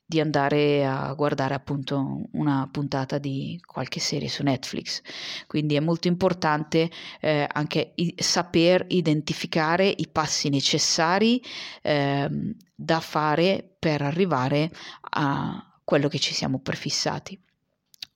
di 0.04 0.18
andare 0.18 0.84
a 0.84 1.12
guardare 1.14 1.54
appunto 1.54 2.22
una 2.32 2.68
puntata 2.70 3.18
di 3.18 3.60
qualche 3.64 4.00
serie 4.00 4.28
su 4.28 4.42
Netflix 4.42 5.02
quindi 5.46 5.76
è 5.76 5.80
molto 5.80 6.08
importante 6.08 6.90
eh, 7.20 7.46
anche 7.50 7.92
i- 7.94 8.14
saper 8.16 8.86
identificare 8.88 9.86
i 9.86 10.08
passi 10.10 10.48
necessari 10.48 11.40
eh, 11.82 12.28
da 12.74 13.00
fare 13.00 13.76
per 13.78 14.02
arrivare 14.02 14.70
a 15.10 15.64
quello 15.90 16.06
che 16.06 16.20
ci 16.20 16.34
siamo 16.34 16.60
prefissati. 16.60 17.36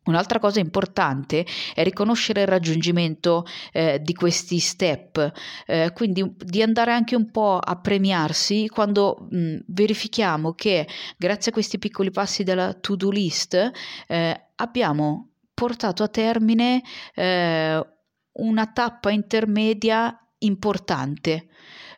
Un'altra 0.05 0.39
cosa 0.39 0.61
importante 0.61 1.47
è 1.75 1.83
riconoscere 1.83 2.43
il 2.43 2.47
raggiungimento 2.47 3.47
eh, 3.73 4.01
di 4.03 4.13
questi 4.13 4.59
step, 4.59 5.33
eh, 5.67 5.93
quindi 5.95 6.35
di 6.37 6.63
andare 6.63 6.93
anche 6.93 7.17
un 7.17 7.31
po' 7.31 7.59
a 7.59 7.77
premiarsi 7.81 8.69
quando 8.69 9.27
mh, 9.31 9.57
verifichiamo 9.69 10.53
che 10.53 10.87
grazie 11.17 11.51
a 11.51 11.55
questi 11.55 11.79
piccoli 11.79 12.11
passi 12.11 12.43
della 12.43 12.75
to-do 12.75 13.11
list 13.11 13.71
eh, 14.07 14.49
abbiamo 14.57 15.31
portato 15.55 16.03
a 16.03 16.09
termine 16.09 16.83
eh, 17.15 17.87
una 18.33 18.67
tappa 18.67 19.11
intermedia 19.11 20.19
importante. 20.39 21.47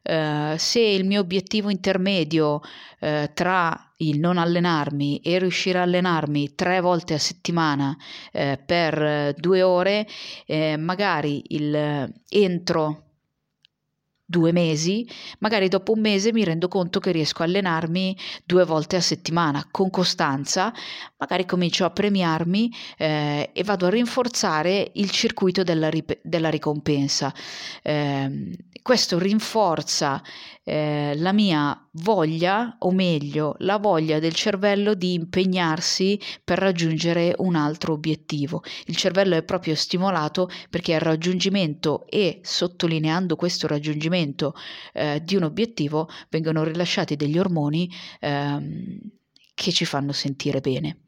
Uh, 0.09 0.57
se 0.57 0.79
il 0.79 1.05
mio 1.05 1.21
obiettivo 1.21 1.69
intermedio 1.69 2.61
uh, 3.01 3.31
tra 3.35 3.93
il 3.97 4.21
non 4.21 4.39
allenarmi 4.39 5.19
e 5.19 5.39
riuscire 5.39 5.81
a 5.81 5.83
allenarmi 5.83 6.55
tre 6.55 6.81
volte 6.81 7.15
a 7.15 7.19
settimana 7.19 7.97
uh, 8.33 8.59
per 8.65 9.35
due 9.37 9.63
ore, 9.63 10.07
magari 10.79 11.43
il, 11.49 12.13
entro 12.29 13.06
due 14.27 14.51
mesi, 14.51 15.09
magari 15.39 15.69
dopo 15.69 15.93
un 15.93 16.01
mese 16.01 16.33
mi 16.33 16.43
rendo 16.43 16.67
conto 16.67 16.99
che 16.99 17.13
riesco 17.13 17.43
a 17.43 17.45
allenarmi 17.47 18.17
due 18.45 18.65
volte 18.65 18.97
a 18.97 19.01
settimana 19.01 19.67
con 19.71 19.89
costanza, 19.89 20.73
magari 21.17 21.47
comincio 21.47 21.85
a 21.85 21.91
premiarmi 21.91 22.73
eh, 22.99 23.51
e 23.53 23.63
vado 23.63 23.87
a 23.87 23.91
rinforzare 23.91 24.91
il 24.95 25.11
circuito 25.11 25.63
della, 25.63 25.89
rip- 25.89 26.19
della 26.23 26.51
ricompensa. 26.51 27.33
Eh, 27.83 28.57
questo 28.83 29.19
rinforza 29.19 30.23
eh, 30.63 31.15
la 31.17 31.33
mia 31.33 31.89
voglia, 31.93 32.77
o 32.81 32.91
meglio, 32.93 33.55
la 33.59 33.79
voglia 33.79 34.19
del 34.19 34.33
cervello 34.35 34.95
di 34.95 35.15
impegnarsi 35.15 36.21
per 36.45 36.59
raggiungere 36.59 37.35
un 37.39 37.57
altro 37.57 37.93
obiettivo. 37.93 38.63
Il 38.87 38.97
cervello 38.97 39.35
è 39.37 39.43
proprio 39.43 39.75
stimolato 39.75 40.49
perché 40.71 40.95
al 40.95 41.01
raggiungimento 41.01 42.07
e 42.09 42.41
sottolineando 42.43 43.35
questo 43.37 43.67
raggiungimento 43.67 44.16
eh, 44.93 45.23
di 45.23 45.37
un 45.37 45.45
obiettivo 45.45 46.09
vengono 46.29 46.65
rilasciati 46.65 47.17
degli 47.17 47.39
ormoni 47.39 47.91
ehm, 48.21 48.99
che 49.55 49.73
ci 49.73 49.85
fanno 49.85 50.13
sentire 50.13 50.61
bene. 50.61 50.99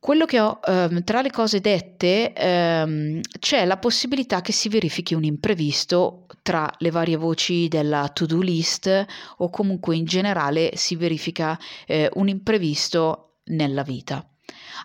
Quello 0.00 0.24
che 0.24 0.40
ho, 0.40 0.60
ehm, 0.64 1.04
tra 1.04 1.20
le 1.20 1.30
cose 1.30 1.60
dette, 1.60 2.32
ehm, 2.32 3.20
c'è 3.38 3.66
la 3.66 3.76
possibilità 3.76 4.40
che 4.40 4.50
si 4.50 4.70
verifichi 4.70 5.14
un 5.14 5.24
imprevisto 5.24 6.26
tra 6.40 6.72
le 6.78 6.90
varie 6.90 7.16
voci 7.16 7.68
della 7.68 8.08
to-do 8.08 8.40
list 8.40 9.06
o 9.36 9.50
comunque 9.50 9.96
in 9.96 10.06
generale 10.06 10.70
si 10.74 10.96
verifica 10.96 11.58
eh, 11.86 12.08
un 12.14 12.28
imprevisto 12.28 13.40
nella 13.50 13.82
vita. 13.82 14.29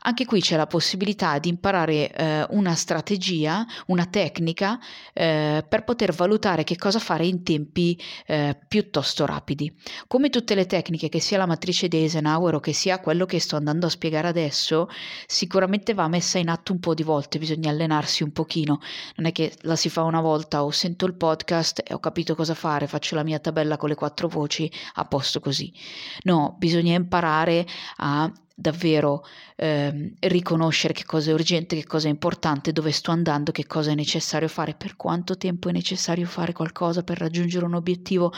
Anche 0.01 0.25
qui 0.25 0.41
c'è 0.41 0.55
la 0.55 0.67
possibilità 0.67 1.39
di 1.39 1.49
imparare 1.49 2.11
eh, 2.11 2.45
una 2.49 2.75
strategia, 2.75 3.65
una 3.87 4.05
tecnica 4.05 4.79
eh, 5.13 5.65
per 5.67 5.83
poter 5.83 6.13
valutare 6.13 6.63
che 6.63 6.75
cosa 6.75 6.99
fare 6.99 7.25
in 7.25 7.43
tempi 7.43 7.99
eh, 8.25 8.57
piuttosto 8.67 9.25
rapidi. 9.25 9.73
Come 10.07 10.29
tutte 10.29 10.55
le 10.55 10.65
tecniche, 10.65 11.09
che 11.09 11.19
sia 11.19 11.37
la 11.37 11.45
matrice 11.45 11.87
di 11.87 11.97
Eisenhower 11.97 12.55
o 12.55 12.59
che 12.59 12.73
sia 12.73 12.99
quello 12.99 13.25
che 13.25 13.39
sto 13.39 13.55
andando 13.55 13.85
a 13.85 13.89
spiegare 13.89 14.27
adesso, 14.27 14.87
sicuramente 15.25 15.93
va 15.93 16.07
messa 16.07 16.37
in 16.37 16.49
atto 16.49 16.71
un 16.71 16.79
po' 16.79 16.93
di 16.93 17.03
volte, 17.03 17.39
bisogna 17.39 17.69
allenarsi 17.69 18.23
un 18.23 18.31
pochino. 18.31 18.79
Non 19.15 19.27
è 19.27 19.31
che 19.31 19.53
la 19.61 19.75
si 19.75 19.89
fa 19.89 20.03
una 20.03 20.21
volta 20.21 20.63
o 20.63 20.71
sento 20.71 21.05
il 21.05 21.15
podcast 21.15 21.81
e 21.85 21.93
ho 21.93 21.99
capito 21.99 22.35
cosa 22.35 22.53
fare, 22.53 22.87
faccio 22.87 23.15
la 23.15 23.23
mia 23.23 23.39
tabella 23.39 23.77
con 23.77 23.89
le 23.89 23.95
quattro 23.95 24.27
voci, 24.27 24.71
a 24.95 25.05
posto 25.05 25.39
così. 25.39 25.71
No, 26.23 26.55
bisogna 26.57 26.95
imparare 26.95 27.65
a 27.97 28.31
davvero 28.57 29.25
eh, 29.57 30.13
riconoscere 30.21 30.93
che 30.93 31.03
cosa 31.03 31.31
è 31.31 31.33
urgente, 31.33 31.75
che 31.75 31.85
cosa 31.85 32.07
è 32.07 32.09
importante, 32.09 32.71
dove 32.71 32.91
sto 32.91 33.11
andando, 33.11 33.51
che 33.51 33.67
cosa 33.67 33.91
è 33.91 33.95
necessario 33.95 34.47
fare, 34.47 34.75
per 34.75 34.95
quanto 34.95 35.35
tempo 35.37 35.67
è 35.67 35.73
necessario 35.73 36.25
fare 36.25 36.53
qualcosa 36.53 37.03
per 37.03 37.17
raggiungere 37.17 37.65
un 37.65 37.73
obiettivo. 37.73 38.31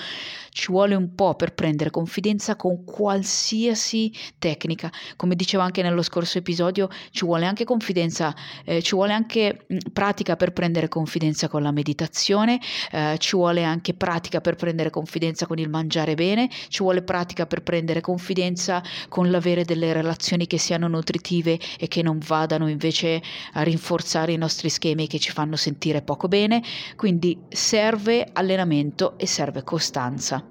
Ci 0.49 0.71
vuole 0.71 0.95
un 0.95 1.13
po' 1.13 1.35
per 1.35 1.53
prendere 1.53 1.91
confidenza 1.91 2.55
con 2.55 2.83
qualsiasi 2.83 4.11
tecnica. 4.39 4.91
Come 5.15 5.35
dicevo 5.35 5.61
anche 5.61 5.83
nello 5.83 6.01
scorso 6.01 6.39
episodio, 6.39 6.89
ci 7.11 7.23
vuole 7.23 7.45
anche 7.45 7.63
confidenza, 7.63 8.35
eh, 8.65 8.81
ci 8.81 8.95
vuole 8.95 9.13
anche 9.13 9.65
mh, 9.67 9.77
pratica 9.93 10.35
per 10.35 10.51
prendere 10.51 10.87
confidenza 10.87 11.47
con 11.47 11.61
la 11.61 11.71
meditazione, 11.71 12.59
eh, 12.91 13.17
ci 13.19 13.35
vuole 13.35 13.63
anche 13.63 13.93
pratica 13.93 14.41
per 14.41 14.55
prendere 14.55 14.89
confidenza 14.89 15.45
con 15.45 15.59
il 15.59 15.69
mangiare 15.69 16.15
bene, 16.15 16.49
ci 16.69 16.81
vuole 16.81 17.03
pratica 17.03 17.45
per 17.45 17.61
prendere 17.61 18.01
confidenza 18.01 18.81
con 19.09 19.29
l'avere 19.29 19.63
delle 19.63 19.93
relazioni 19.93 20.05
relazioni 20.07 20.47
che 20.47 20.57
siano 20.57 20.87
nutritive 20.87 21.59
e 21.77 21.87
che 21.87 22.01
non 22.01 22.19
vadano 22.25 22.69
invece 22.69 23.21
a 23.53 23.61
rinforzare 23.61 24.31
i 24.31 24.37
nostri 24.37 24.69
schemi 24.69 25.07
che 25.07 25.19
ci 25.19 25.31
fanno 25.31 25.57
sentire 25.57 26.01
poco 26.01 26.27
bene. 26.27 26.63
Quindi 26.95 27.37
serve 27.49 28.27
allenamento 28.31 29.17
e 29.17 29.27
serve 29.27 29.63
costanza. 29.63 30.43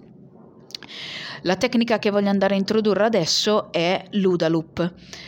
La 1.47 1.55
tecnica 1.55 2.01
che 2.01 2.11
voglio 2.11 2.29
andare 2.29 2.55
a 2.55 2.59
introdurre 2.59 3.05
adesso 3.05 3.71
è 3.71 4.05
l'UDA 4.11 4.49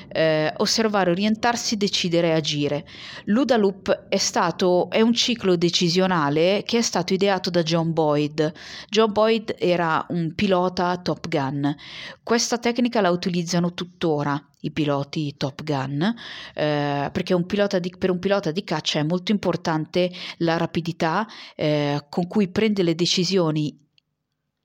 eh, 0.08 0.52
osservare, 0.56 1.12
orientarsi, 1.12 1.76
decidere 1.76 2.34
agire. 2.34 2.84
L'UDA 3.26 3.56
è, 4.08 4.16
stato, 4.16 4.90
è 4.90 5.00
un 5.00 5.12
ciclo 5.12 5.54
decisionale 5.54 6.64
che 6.66 6.78
è 6.78 6.82
stato 6.82 7.14
ideato 7.14 7.50
da 7.50 7.62
John 7.62 7.92
Boyd. 7.92 8.52
John 8.88 9.12
Boyd 9.12 9.54
era 9.60 10.04
un 10.08 10.34
pilota 10.34 10.96
Top 10.96 11.28
Gun. 11.28 11.72
Questa 12.24 12.58
tecnica 12.58 13.00
la 13.00 13.10
utilizzano 13.10 13.72
tuttora 13.72 14.44
i 14.62 14.72
piloti 14.72 15.36
Top 15.36 15.62
Gun, 15.62 16.02
eh, 16.02 17.10
perché 17.12 17.32
un 17.32 17.46
di, 17.80 17.94
per 17.96 18.10
un 18.10 18.18
pilota 18.18 18.50
di 18.50 18.64
caccia 18.64 18.98
è 18.98 19.04
molto 19.04 19.30
importante 19.30 20.10
la 20.38 20.56
rapidità 20.56 21.28
eh, 21.54 22.06
con 22.08 22.26
cui 22.26 22.48
prende 22.48 22.82
le 22.82 22.96
decisioni 22.96 23.86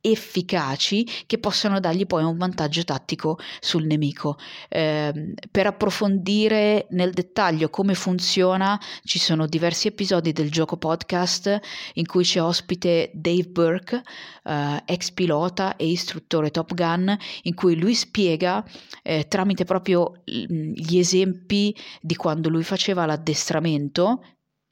efficaci 0.05 1.07
che 1.25 1.37
possano 1.37 1.79
dargli 1.79 2.05
poi 2.05 2.23
un 2.23 2.37
vantaggio 2.37 2.83
tattico 2.83 3.39
sul 3.61 3.85
nemico. 3.85 4.37
Eh, 4.67 5.33
per 5.49 5.67
approfondire 5.67 6.87
nel 6.89 7.11
dettaglio 7.11 7.69
come 7.69 7.93
funziona, 7.93 8.77
ci 9.03 9.17
sono 9.17 9.47
diversi 9.47 9.87
episodi 9.87 10.33
del 10.33 10.51
gioco 10.51 10.75
podcast 10.75 11.59
in 11.93 12.05
cui 12.05 12.23
c'è 12.23 12.41
ospite 12.41 13.11
Dave 13.13 13.47
Burke, 13.47 14.03
eh, 14.43 14.83
ex 14.85 15.11
pilota 15.11 15.77
e 15.77 15.87
istruttore 15.87 16.51
Top 16.51 16.73
Gun, 16.73 17.17
in 17.43 17.53
cui 17.53 17.77
lui 17.79 17.95
spiega 17.95 18.63
eh, 19.01 19.27
tramite 19.29 19.63
proprio 19.63 20.21
gli 20.25 20.97
esempi 20.97 21.73
di 22.01 22.15
quando 22.15 22.49
lui 22.49 22.63
faceva 22.63 23.05
l'addestramento 23.05 24.21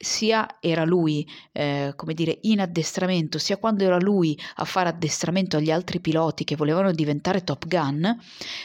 sia 0.02 0.56
era 0.60 0.84
lui, 0.84 1.26
eh, 1.52 1.92
come 1.94 2.12
dire, 2.12 2.38
in 2.42 2.60
addestramento, 2.60 3.38
sia 3.38 3.56
quando 3.56 3.84
era 3.84 3.98
lui 3.98 4.36
a 4.56 4.64
fare 4.64 4.88
addestramento 4.88 5.56
agli 5.56 5.70
altri 5.70 6.00
piloti 6.00 6.42
che 6.42 6.56
volevano 6.56 6.90
diventare 6.90 7.44
Top 7.44 7.66
Gun, 7.66 8.18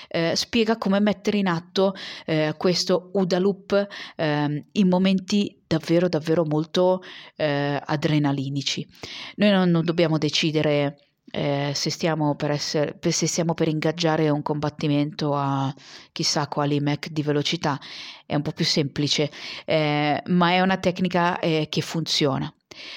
eh, 0.07 0.35
spiega 0.35 0.77
come 0.77 0.99
mettere 0.99 1.37
in 1.37 1.47
atto 1.47 1.93
eh, 2.25 2.55
questo 2.57 3.11
OODA 3.13 3.37
loop 3.37 3.87
ehm, 4.15 4.65
in 4.71 4.87
momenti 4.87 5.61
davvero, 5.67 6.09
davvero 6.09 6.43
molto 6.43 7.03
eh, 7.35 7.79
adrenalinici. 7.85 8.87
Noi 9.35 9.51
non, 9.51 9.69
non 9.69 9.85
dobbiamo 9.85 10.17
decidere 10.17 11.06
eh, 11.31 11.71
se, 11.73 11.89
stiamo 11.89 12.35
per 12.35 12.51
essere, 12.51 12.97
se 13.09 13.27
stiamo 13.27 13.53
per 13.53 13.67
ingaggiare 13.67 14.29
un 14.29 14.41
combattimento 14.41 15.33
a 15.35 15.73
chissà 16.11 16.47
quali 16.47 16.79
mech 16.79 17.09
di 17.09 17.21
velocità, 17.21 17.79
è 18.25 18.35
un 18.35 18.41
po' 18.41 18.51
più 18.51 18.65
semplice, 18.65 19.31
eh, 19.65 20.21
ma 20.25 20.51
è 20.51 20.61
una 20.61 20.77
tecnica 20.77 21.39
eh, 21.39 21.67
che 21.69 21.81
funziona. 21.81 22.51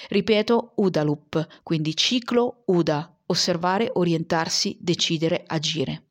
Ripeto, 0.09 0.73
UDA 0.77 1.03
loop, 1.03 1.47
quindi 1.63 1.97
ciclo 1.97 2.63
UDA, 2.67 3.17
osservare, 3.27 3.91
orientarsi, 3.95 4.77
decidere, 4.81 5.45
agire. 5.47 6.05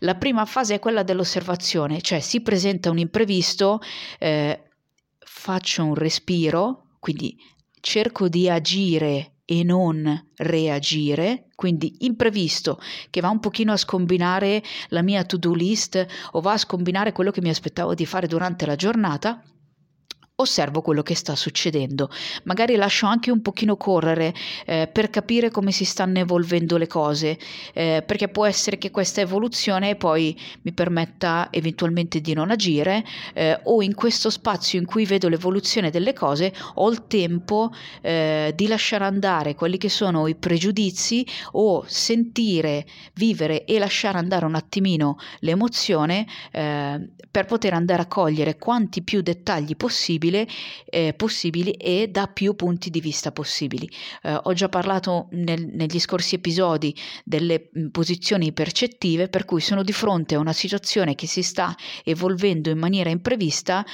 La 0.00 0.14
prima 0.14 0.44
fase 0.46 0.76
è 0.76 0.78
quella 0.78 1.02
dell'osservazione, 1.02 2.00
cioè 2.00 2.20
si 2.20 2.40
presenta 2.40 2.90
un 2.90 2.98
imprevisto, 2.98 3.80
eh, 4.18 4.62
faccio 5.18 5.84
un 5.84 5.94
respiro, 5.94 6.86
quindi 6.98 7.36
cerco 7.80 8.28
di 8.28 8.48
agire 8.48 9.32
e 9.50 9.64
non 9.64 10.26
reagire, 10.36 11.46
quindi 11.54 11.96
imprevisto 12.00 12.78
che 13.08 13.22
va 13.22 13.30
un 13.30 13.40
pochino 13.40 13.72
a 13.72 13.78
scombinare 13.78 14.62
la 14.88 15.00
mia 15.00 15.24
to-do 15.24 15.54
list 15.54 16.06
o 16.32 16.42
va 16.42 16.52
a 16.52 16.58
scombinare 16.58 17.12
quello 17.12 17.30
che 17.30 17.40
mi 17.40 17.48
aspettavo 17.48 17.94
di 17.94 18.04
fare 18.04 18.26
durante 18.26 18.66
la 18.66 18.76
giornata, 18.76 19.42
osservo 20.40 20.82
quello 20.82 21.02
che 21.02 21.16
sta 21.16 21.34
succedendo. 21.34 22.10
Magari 22.44 22.76
lascio 22.76 23.06
anche 23.06 23.32
un 23.32 23.42
pochino 23.42 23.76
correre 23.76 24.32
eh, 24.66 24.88
per 24.90 25.10
capire 25.10 25.50
come 25.50 25.72
si 25.72 25.84
stanno 25.84 26.18
evolvendo 26.18 26.76
le 26.76 26.86
cose, 26.86 27.36
eh, 27.74 28.04
perché 28.06 28.28
può 28.28 28.46
essere 28.46 28.78
che 28.78 28.92
questa 28.92 29.20
evoluzione 29.20 29.96
poi 29.96 30.38
mi 30.62 30.72
permetta 30.72 31.48
eventualmente 31.50 32.20
di 32.20 32.34
non 32.34 32.52
agire 32.52 33.04
eh, 33.34 33.58
o 33.64 33.82
in 33.82 33.94
questo 33.94 34.30
spazio 34.30 34.78
in 34.78 34.86
cui 34.86 35.04
vedo 35.06 35.28
l'evoluzione 35.28 35.90
delle 35.90 36.12
cose 36.12 36.54
ho 36.74 36.88
il 36.88 37.08
tempo 37.08 37.72
eh, 38.00 38.52
di 38.54 38.68
lasciare 38.68 39.04
andare 39.04 39.56
quelli 39.56 39.76
che 39.76 39.88
sono 39.88 40.28
i 40.28 40.36
pregiudizi 40.36 41.26
o 41.52 41.82
sentire, 41.84 42.86
vivere 43.14 43.64
e 43.64 43.80
lasciare 43.80 44.18
andare 44.18 44.44
un 44.44 44.54
attimino 44.54 45.16
l'emozione 45.40 46.26
eh, 46.52 47.08
per 47.28 47.44
poter 47.44 47.72
andare 47.72 48.02
a 48.02 48.06
cogliere 48.06 48.56
quanti 48.56 49.02
più 49.02 49.20
dettagli 49.20 49.74
possibili 49.76 50.27
possibile, 50.28 50.46
eh, 50.86 51.14
possibili 51.14 51.72
e 51.72 52.08
da 52.08 52.26
più 52.26 52.54
punti 52.54 52.90
di 52.90 53.00
vista 53.00 53.32
possibili. 53.32 53.88
Eh, 54.22 54.38
ho 54.42 54.52
già 54.52 54.68
parlato 54.68 55.28
nel, 55.32 55.66
negli 55.66 55.98
scorsi 55.98 56.34
episodi 56.34 56.94
delle 57.24 57.70
mh, 57.72 57.88
posizioni 57.88 58.52
percettive, 58.52 59.28
per 59.28 59.44
cui 59.44 59.60
sono 59.60 59.82
di 59.82 59.92
fronte 59.92 60.34
a 60.34 60.38
una 60.38 60.52
situazione 60.52 61.14
che 61.14 61.26
si 61.26 61.42
sta 61.42 61.74
evolvendo 62.04 62.70
in 62.70 62.78
maniera 62.78 63.10
imprevista, 63.10 63.84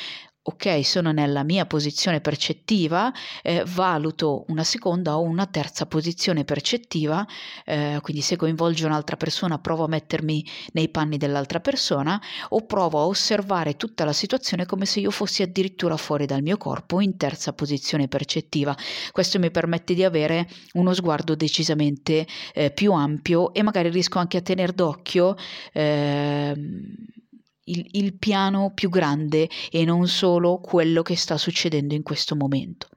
ok, 0.46 0.84
sono 0.84 1.10
nella 1.10 1.42
mia 1.42 1.64
posizione 1.64 2.20
percettiva, 2.20 3.10
eh, 3.42 3.64
valuto 3.66 4.44
una 4.48 4.62
seconda 4.62 5.16
o 5.16 5.22
una 5.22 5.46
terza 5.46 5.86
posizione 5.86 6.44
percettiva, 6.44 7.26
eh, 7.64 7.98
quindi 8.02 8.20
se 8.20 8.36
coinvolge 8.36 8.84
un'altra 8.84 9.16
persona 9.16 9.58
provo 9.58 9.84
a 9.84 9.88
mettermi 9.88 10.44
nei 10.72 10.90
panni 10.90 11.16
dell'altra 11.16 11.60
persona 11.60 12.20
o 12.50 12.60
provo 12.66 13.00
a 13.00 13.06
osservare 13.06 13.76
tutta 13.76 14.04
la 14.04 14.12
situazione 14.12 14.66
come 14.66 14.84
se 14.84 15.00
io 15.00 15.10
fossi 15.10 15.42
addirittura 15.42 15.96
fuori 15.96 16.26
dal 16.26 16.42
mio 16.42 16.58
corpo 16.58 17.00
in 17.00 17.16
terza 17.16 17.54
posizione 17.54 18.06
percettiva. 18.08 18.76
Questo 19.12 19.38
mi 19.38 19.50
permette 19.50 19.94
di 19.94 20.04
avere 20.04 20.46
uno 20.74 20.92
sguardo 20.92 21.34
decisamente 21.34 22.26
eh, 22.52 22.70
più 22.70 22.92
ampio 22.92 23.54
e 23.54 23.62
magari 23.62 23.88
riesco 23.88 24.18
anche 24.18 24.36
a 24.36 24.42
tenere 24.42 24.74
d'occhio 24.74 25.36
ehm, 25.72 26.94
il, 27.64 27.86
il 27.92 28.14
piano 28.14 28.72
più 28.74 28.88
grande 28.88 29.48
e 29.70 29.84
non 29.84 30.06
solo 30.08 30.60
quello 30.60 31.02
che 31.02 31.16
sta 31.16 31.36
succedendo 31.36 31.94
in 31.94 32.02
questo 32.02 32.36
momento. 32.36 32.88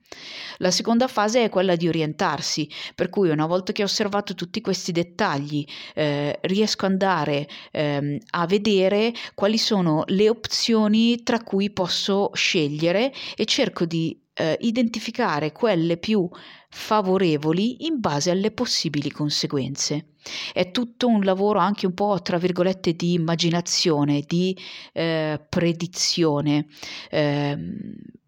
La 0.59 0.71
seconda 0.71 1.07
fase 1.07 1.43
è 1.43 1.49
quella 1.49 1.75
di 1.75 1.87
orientarsi, 1.87 2.69
per 2.95 3.09
cui 3.09 3.29
una 3.29 3.45
volta 3.45 3.73
che 3.73 3.83
ho 3.83 3.85
osservato 3.85 4.33
tutti 4.33 4.61
questi 4.61 4.91
dettagli 4.91 5.65
eh, 5.93 6.39
riesco 6.43 6.85
ad 6.85 6.91
andare 6.91 7.47
eh, 7.71 8.19
a 8.31 8.45
vedere 8.47 9.13
quali 9.35 9.57
sono 9.57 10.03
le 10.07 10.29
opzioni 10.29 11.21
tra 11.23 11.41
cui 11.43 11.69
posso 11.71 12.31
scegliere 12.33 13.13
e 13.35 13.45
cerco 13.45 13.85
di 13.85 14.19
eh, 14.37 14.57
identificare 14.61 15.51
quelle 15.51 15.97
più 15.97 16.29
favorevoli 16.69 17.85
in 17.85 17.99
base 17.99 18.31
alle 18.31 18.51
possibili 18.51 19.11
conseguenze. 19.11 20.09
È 20.53 20.71
tutto 20.71 21.07
un 21.07 21.23
lavoro 21.23 21.59
anche 21.59 21.85
un 21.85 21.93
po', 21.93 22.21
tra 22.21 22.37
virgolette, 22.37 22.93
di 22.93 23.13
immaginazione, 23.13 24.23
di 24.27 24.57
eh, 24.93 25.41
predizione. 25.49 26.67
Eh, 27.09 27.57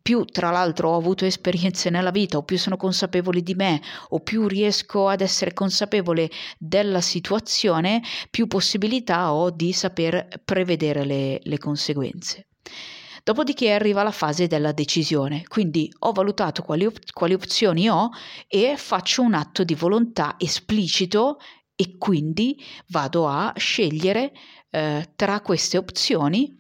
più 0.02 0.26
tra 0.26 0.50
l'altro 0.50 0.90
ho 0.90 0.98
avuto 0.98 1.26
esperienze 1.26 1.92
nella 1.92 2.10
vita 2.10 2.38
o 2.38 2.44
più 2.44 2.58
sono 2.58 2.78
consapevole 2.78 3.42
di 3.42 3.54
me 3.54 3.80
o 4.10 4.22
più 4.22 4.48
riesco 4.48 5.08
ad 5.08 5.22
essere 5.22 5.54
consapevole 5.54 6.32
della 6.58 7.02
situazione, 7.02 8.02
più 8.32 8.48
possibilità 8.48 9.34
ho 9.34 9.52
di 9.52 9.72
saper 9.72 10.42
prevedere 10.44 11.06
le, 11.06 11.40
le 11.44 11.58
conseguenze. 11.60 12.48
Dopodiché 13.24 13.72
arriva 13.72 14.04
la 14.04 14.12
fase 14.12 14.48
della 14.48 14.72
decisione, 14.72 15.44
quindi 15.48 15.92
ho 16.00 16.12
valutato 16.12 16.62
quali, 16.62 16.86
op- 16.86 17.12
quali 17.12 17.34
opzioni 17.34 17.90
ho 17.90 18.10
e 18.48 18.76
faccio 18.78 19.22
un 19.22 19.34
atto 19.34 19.64
di 19.64 19.76
volontà 19.76 20.36
esplicito 20.38 21.38
e 21.76 21.98
quindi 21.98 22.62
vado 22.88 23.28
a 23.28 23.54
scegliere 23.56 24.32
eh, 24.70 25.12
tra 25.16 25.42
queste 25.42 25.78
opzioni 25.78 26.58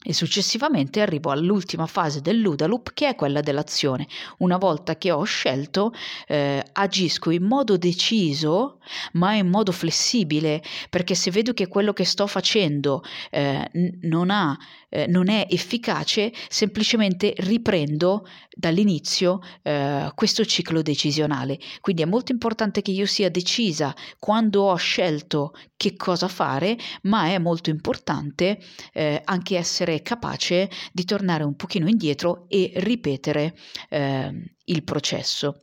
e 0.00 0.12
successivamente 0.12 1.00
arrivo 1.00 1.30
all'ultima 1.30 1.86
fase 1.86 2.20
del 2.20 2.38
Ludaloop 2.38 2.92
che 2.94 3.08
è 3.08 3.14
quella 3.16 3.40
dell'azione. 3.40 4.06
Una 4.38 4.56
volta 4.56 4.96
che 4.96 5.10
ho 5.10 5.24
scelto, 5.24 5.92
eh, 6.28 6.64
agisco 6.72 7.30
in 7.30 7.42
modo 7.42 7.76
deciso 7.76 8.78
ma 9.14 9.34
in 9.34 9.48
modo 9.48 9.72
flessibile 9.72 10.62
perché 10.88 11.16
se 11.16 11.32
vedo 11.32 11.52
che 11.52 11.66
quello 11.66 11.92
che 11.92 12.04
sto 12.04 12.28
facendo 12.28 13.02
eh, 13.30 13.70
non, 14.02 14.30
ha, 14.30 14.56
eh, 14.88 15.06
non, 15.06 15.28
è 15.28 15.46
efficace, 15.48 16.32
semplicemente 16.48 17.34
riprendo 17.38 18.26
dall'inizio 18.54 19.40
eh, 19.62 20.10
questo 20.14 20.44
ciclo 20.44 20.82
decisionale. 20.82 21.58
Quindi 21.80 22.02
è 22.02 22.06
molto 22.06 22.32
importante 22.32 22.82
che 22.82 22.90
io 22.90 23.06
sia 23.06 23.30
decisa 23.30 23.94
quando 24.18 24.62
ho 24.62 24.76
scelto 24.76 25.52
che 25.76 25.96
cosa 25.96 26.28
fare, 26.28 26.76
ma 27.02 27.26
è 27.26 27.38
molto 27.38 27.70
importante 27.70 28.58
eh, 28.92 29.20
anche 29.24 29.56
essere 29.56 30.02
capace 30.02 30.70
di 30.92 31.04
tornare 31.04 31.44
un 31.44 31.54
pochino 31.54 31.88
indietro 31.88 32.46
e 32.48 32.72
ripetere 32.76 33.54
eh, 33.88 34.32
il 34.64 34.82
processo. 34.82 35.62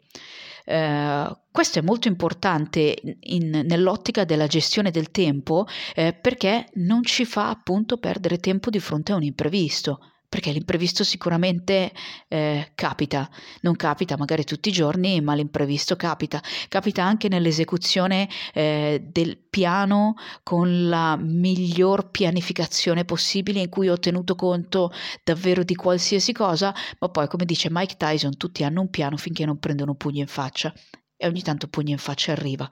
Uh, 0.66 1.38
questo 1.52 1.78
è 1.78 1.84
molto 1.84 2.08
importante 2.08 2.96
in, 3.20 3.62
nell'ottica 3.66 4.26
della 4.26 4.48
gestione 4.48 4.90
del 4.90 5.12
tempo 5.12 5.68
eh, 5.94 6.14
perché 6.14 6.70
non 6.76 7.04
ci 7.04 7.24
fa 7.24 7.50
appunto 7.50 7.98
perdere 7.98 8.40
tempo 8.40 8.72
di 8.72 8.80
fronte 8.80 9.12
a 9.12 9.16
un 9.16 9.24
imprevisto 9.24 10.00
perché 10.28 10.52
l'imprevisto 10.52 11.04
sicuramente 11.04 11.92
eh, 12.28 12.72
capita, 12.76 13.30
non 13.62 13.76
capita 13.76 14.18
magari 14.18 14.44
tutti 14.44 14.70
i 14.70 14.72
giorni, 14.72 15.22
ma 15.22 15.34
l'imprevisto 15.34 15.96
capita, 15.96 16.42
capita 16.68 17.04
anche 17.04 17.28
nell'esecuzione 17.28 18.30
eh, 18.54 19.04
del 19.06 19.38
piano 19.38 20.16
con 20.44 20.90
la 20.90 21.16
miglior 21.18 22.10
pianificazione 22.12 23.06
possibile 23.06 23.62
in 23.62 23.70
cui 23.70 23.90
ho 23.90 23.98
tenuto 23.98 24.36
conto 24.36 24.92
davvero 25.24 25.64
di 25.64 25.76
qualsiasi 25.76 26.34
cosa, 26.34 26.74
ma 27.00 27.10
poi 27.10 27.28
come 27.28 27.46
dice 27.46 27.70
Mike 27.72 27.96
Tyson, 27.98 28.38
tutti 28.38 28.64
hanno 28.64 28.82
un 28.82 28.90
piano 28.90 29.18
finché 29.18 29.46
non 29.46 29.60
prendono 29.60 29.96
pugno 29.96 30.22
in 30.22 30.28
faccia 30.28 30.74
e 31.18 31.28
ogni 31.28 31.42
tanto 31.42 31.68
pugno 31.68 31.92
in 31.92 31.98
faccia 31.98 32.34
arriva. 32.34 32.70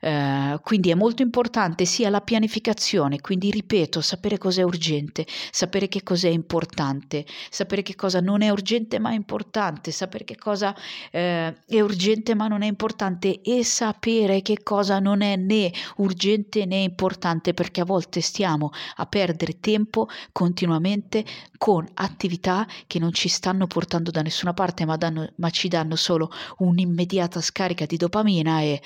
Eh, 0.00 0.58
quindi 0.62 0.90
è 0.90 0.94
molto 0.94 1.22
importante 1.22 1.84
sia 1.84 2.08
la 2.10 2.20
pianificazione, 2.20 3.20
quindi 3.20 3.50
ripeto, 3.50 4.00
sapere 4.00 4.38
cosa 4.38 4.60
è 4.60 4.64
urgente, 4.64 5.26
sapere 5.50 5.88
che 5.88 6.02
cosa 6.02 6.28
è 6.28 6.30
importante, 6.30 7.26
sapere 7.50 7.82
che 7.82 7.94
cosa 7.94 8.20
non 8.20 8.42
è 8.42 8.50
urgente 8.50 8.98
ma 8.98 9.10
è 9.10 9.14
importante, 9.14 9.90
sapere 9.90 10.24
che 10.24 10.36
cosa 10.36 10.74
eh, 11.10 11.54
è 11.66 11.80
urgente 11.80 12.34
ma 12.34 12.46
non 12.48 12.62
è 12.62 12.66
importante 12.66 13.40
e 13.40 13.64
sapere 13.64 14.42
che 14.42 14.62
cosa 14.62 14.98
non 15.00 15.22
è 15.22 15.36
né 15.36 15.72
urgente 15.96 16.64
né 16.66 16.76
importante 16.78 17.54
perché 17.54 17.80
a 17.80 17.84
volte 17.84 18.20
stiamo 18.20 18.70
a 18.96 19.06
perdere 19.06 19.58
tempo 19.60 20.08
continuamente 20.32 21.24
con 21.56 21.86
attività 21.94 22.66
che 22.86 22.98
non 22.98 23.12
ci 23.12 23.28
stanno 23.28 23.66
portando 23.66 24.10
da 24.10 24.22
nessuna 24.22 24.54
parte 24.54 24.84
ma, 24.84 24.96
danno, 24.96 25.30
ma 25.36 25.50
ci 25.50 25.68
danno 25.68 25.96
solo 25.96 26.30
un'immediata 26.58 27.40
scarica 27.40 27.79
scarica 27.80 27.86
di 27.86 27.96
dopamina 27.96 28.60
e 28.60 28.82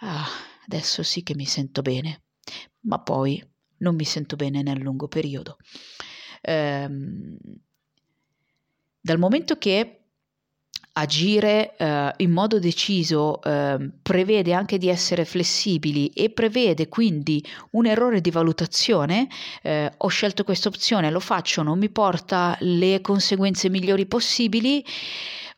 ah, 0.00 0.26
adesso 0.66 1.02
sì 1.02 1.22
che 1.22 1.34
mi 1.34 1.46
sento 1.46 1.82
bene, 1.82 2.22
ma 2.80 2.98
poi 3.00 3.42
non 3.78 3.94
mi 3.94 4.04
sento 4.04 4.36
bene 4.36 4.62
nel 4.62 4.80
lungo 4.80 5.08
periodo. 5.08 5.56
Ehm, 6.42 7.36
dal 9.00 9.18
momento 9.18 9.56
che 9.56 10.00
agire 10.92 11.76
eh, 11.76 12.12
in 12.16 12.30
modo 12.30 12.58
deciso 12.58 13.42
eh, 13.42 13.90
prevede 14.02 14.52
anche 14.52 14.78
di 14.78 14.88
essere 14.88 15.24
flessibili 15.24 16.08
e 16.08 16.30
prevede 16.30 16.88
quindi 16.88 17.44
un 17.72 17.86
errore 17.86 18.20
di 18.20 18.30
valutazione, 18.30 19.28
eh, 19.62 19.92
ho 19.96 20.08
scelto 20.08 20.42
questa 20.42 20.68
opzione, 20.68 21.10
lo 21.10 21.20
faccio, 21.20 21.62
non 21.62 21.78
mi 21.78 21.90
porta 21.90 22.56
le 22.60 23.00
conseguenze 23.02 23.68
migliori 23.68 24.06
possibili, 24.06 24.82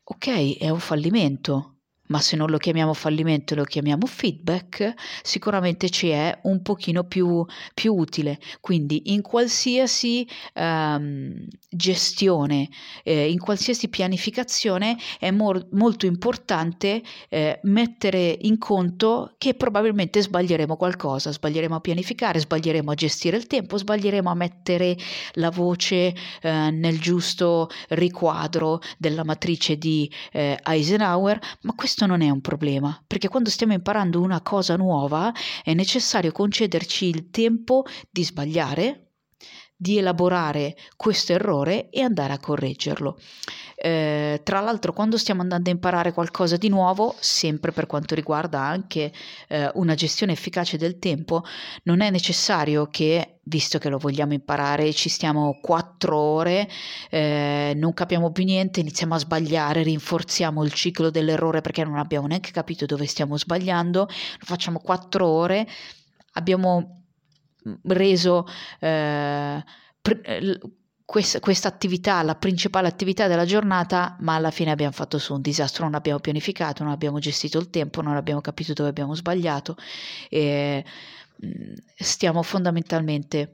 ok, 0.04 0.58
è 0.58 0.70
un 0.70 0.80
fallimento 0.80 1.77
ma 2.08 2.20
se 2.20 2.36
non 2.36 2.50
lo 2.50 2.58
chiamiamo 2.58 2.94
fallimento 2.94 3.54
lo 3.54 3.64
chiamiamo 3.64 4.06
feedback, 4.06 4.94
sicuramente 5.22 5.90
ci 5.90 6.08
è 6.08 6.38
un 6.44 6.62
pochino 6.62 7.04
più, 7.04 7.44
più 7.74 7.94
utile. 7.94 8.38
Quindi 8.60 9.12
in 9.12 9.22
qualsiasi 9.22 10.26
um, 10.54 11.46
gestione, 11.70 12.68
eh, 13.02 13.30
in 13.30 13.38
qualsiasi 13.38 13.88
pianificazione 13.88 14.96
è 15.18 15.30
mor- 15.30 15.66
molto 15.72 16.06
importante 16.06 17.02
eh, 17.28 17.60
mettere 17.64 18.36
in 18.42 18.58
conto 18.58 19.34
che 19.38 19.54
probabilmente 19.54 20.20
sbaglieremo 20.20 20.76
qualcosa, 20.76 21.32
sbaglieremo 21.32 21.76
a 21.76 21.80
pianificare, 21.80 22.38
sbaglieremo 22.38 22.90
a 22.90 22.94
gestire 22.94 23.36
il 23.36 23.46
tempo, 23.46 23.76
sbaglieremo 23.76 24.30
a 24.30 24.34
mettere 24.34 24.96
la 25.34 25.50
voce 25.50 26.14
eh, 26.40 26.70
nel 26.70 26.98
giusto 27.00 27.68
riquadro 27.88 28.80
della 28.96 29.24
matrice 29.24 29.76
di 29.76 30.10
eh, 30.32 30.58
Eisenhower, 30.62 31.38
ma 31.62 31.74
questo 31.74 31.97
questo 31.98 32.06
non 32.06 32.24
è 32.24 32.30
un 32.30 32.40
problema, 32.40 33.02
perché 33.04 33.28
quando 33.28 33.50
stiamo 33.50 33.72
imparando 33.72 34.20
una 34.20 34.40
cosa 34.40 34.76
nuova 34.76 35.32
è 35.64 35.74
necessario 35.74 36.30
concederci 36.30 37.06
il 37.06 37.30
tempo 37.30 37.84
di 38.08 38.22
sbagliare, 38.22 39.07
di 39.80 39.96
elaborare 39.96 40.76
questo 40.96 41.32
errore 41.32 41.88
e 41.90 42.02
andare 42.02 42.32
a 42.32 42.40
correggerlo. 42.40 43.16
Eh, 43.76 44.40
tra 44.42 44.58
l'altro, 44.58 44.92
quando 44.92 45.16
stiamo 45.16 45.40
andando 45.40 45.70
a 45.70 45.72
imparare 45.72 46.12
qualcosa 46.12 46.56
di 46.56 46.68
nuovo, 46.68 47.14
sempre 47.20 47.70
per 47.70 47.86
quanto 47.86 48.16
riguarda 48.16 48.58
anche 48.58 49.12
eh, 49.46 49.70
una 49.74 49.94
gestione 49.94 50.32
efficace 50.32 50.76
del 50.78 50.98
tempo, 50.98 51.44
non 51.84 52.00
è 52.00 52.10
necessario 52.10 52.88
che, 52.90 53.38
visto 53.44 53.78
che 53.78 53.88
lo 53.88 53.98
vogliamo 53.98 54.32
imparare, 54.32 54.92
ci 54.92 55.08
stiamo 55.08 55.60
quattro 55.62 56.16
ore, 56.16 56.68
eh, 57.08 57.72
non 57.76 57.94
capiamo 57.94 58.32
più 58.32 58.42
niente, 58.42 58.80
iniziamo 58.80 59.14
a 59.14 59.18
sbagliare, 59.18 59.84
rinforziamo 59.84 60.64
il 60.64 60.72
ciclo 60.72 61.10
dell'errore 61.10 61.60
perché 61.60 61.84
non 61.84 61.98
abbiamo 61.98 62.26
neanche 62.26 62.50
capito 62.50 62.84
dove 62.84 63.06
stiamo 63.06 63.38
sbagliando, 63.38 64.00
lo 64.00 64.44
facciamo 64.44 64.80
quattro 64.80 65.24
ore, 65.24 65.68
abbiamo 66.32 66.98
reso 67.84 68.46
eh, 68.80 69.64
pre- 70.00 70.58
questa 71.04 71.68
attività, 71.68 72.22
la 72.22 72.34
principale 72.34 72.86
attività 72.86 73.28
della 73.28 73.46
giornata, 73.46 74.16
ma 74.20 74.34
alla 74.34 74.50
fine 74.50 74.70
abbiamo 74.70 74.92
fatto 74.92 75.18
su 75.18 75.32
un 75.32 75.40
disastro, 75.40 75.84
non 75.84 75.94
abbiamo 75.94 76.18
pianificato, 76.20 76.82
non 76.82 76.92
abbiamo 76.92 77.18
gestito 77.18 77.58
il 77.58 77.70
tempo, 77.70 78.02
non 78.02 78.14
abbiamo 78.14 78.42
capito 78.42 78.74
dove 78.74 78.90
abbiamo 78.90 79.14
sbagliato 79.14 79.74
e 80.28 80.84
mm, 81.46 81.74
stiamo 81.96 82.42
fondamentalmente 82.42 83.52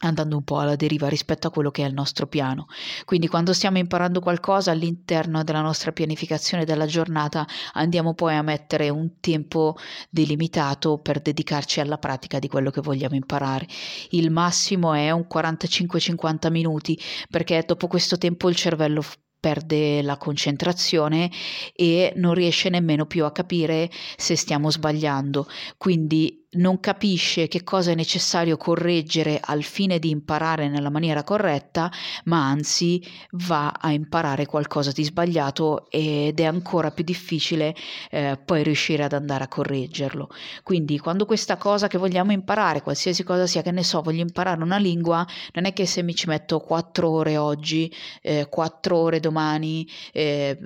andando 0.00 0.36
un 0.36 0.44
po' 0.44 0.58
alla 0.58 0.76
deriva 0.76 1.08
rispetto 1.08 1.46
a 1.46 1.50
quello 1.50 1.70
che 1.70 1.82
è 1.82 1.86
il 1.86 1.94
nostro 1.94 2.26
piano. 2.26 2.66
Quindi 3.04 3.28
quando 3.28 3.52
stiamo 3.52 3.78
imparando 3.78 4.20
qualcosa 4.20 4.70
all'interno 4.70 5.42
della 5.42 5.62
nostra 5.62 5.92
pianificazione 5.92 6.64
della 6.64 6.86
giornata 6.86 7.46
andiamo 7.72 8.14
poi 8.14 8.34
a 8.34 8.42
mettere 8.42 8.90
un 8.90 9.20
tempo 9.20 9.76
delimitato 10.10 10.98
per 10.98 11.20
dedicarci 11.20 11.80
alla 11.80 11.98
pratica 11.98 12.38
di 12.38 12.48
quello 12.48 12.70
che 12.70 12.82
vogliamo 12.82 13.14
imparare. 13.14 13.66
Il 14.10 14.30
massimo 14.30 14.92
è 14.92 15.10
un 15.10 15.26
45-50 15.32 16.50
minuti 16.50 17.00
perché 17.30 17.62
dopo 17.66 17.86
questo 17.86 18.18
tempo 18.18 18.48
il 18.48 18.56
cervello 18.56 19.02
perde 19.38 20.02
la 20.02 20.16
concentrazione 20.16 21.30
e 21.74 22.12
non 22.16 22.34
riesce 22.34 22.68
nemmeno 22.68 23.06
più 23.06 23.24
a 23.24 23.32
capire 23.32 23.90
se 24.16 24.36
stiamo 24.36 24.70
sbagliando. 24.70 25.46
Quindi 25.76 26.46
non 26.56 26.80
capisce 26.80 27.48
che 27.48 27.62
cosa 27.62 27.90
è 27.90 27.94
necessario 27.94 28.56
correggere 28.56 29.40
al 29.42 29.62
fine 29.62 29.98
di 29.98 30.10
imparare 30.10 30.68
nella 30.68 30.90
maniera 30.90 31.22
corretta, 31.22 31.90
ma 32.24 32.48
anzi 32.48 33.02
va 33.32 33.72
a 33.78 33.92
imparare 33.92 34.46
qualcosa 34.46 34.90
di 34.92 35.04
sbagliato 35.04 35.90
ed 35.90 36.38
è 36.38 36.44
ancora 36.44 36.90
più 36.90 37.04
difficile 37.04 37.74
eh, 38.10 38.38
poi 38.42 38.62
riuscire 38.62 39.04
ad 39.04 39.12
andare 39.12 39.44
a 39.44 39.48
correggerlo. 39.48 40.28
Quindi 40.62 40.98
quando 40.98 41.26
questa 41.26 41.56
cosa 41.56 41.88
che 41.88 41.98
vogliamo 41.98 42.32
imparare, 42.32 42.82
qualsiasi 42.82 43.22
cosa 43.22 43.46
sia, 43.46 43.62
che 43.62 43.70
ne 43.70 43.84
so, 43.84 44.02
voglio 44.02 44.22
imparare 44.22 44.62
una 44.62 44.78
lingua, 44.78 45.26
non 45.52 45.64
è 45.64 45.72
che 45.72 45.86
se 45.86 46.02
mi 46.02 46.14
ci 46.14 46.28
metto 46.28 46.60
quattro 46.60 47.10
ore 47.10 47.36
oggi, 47.36 47.92
eh, 48.22 48.46
quattro 48.48 48.96
ore 48.96 49.20
domani, 49.26 49.86
eh, 50.12 50.58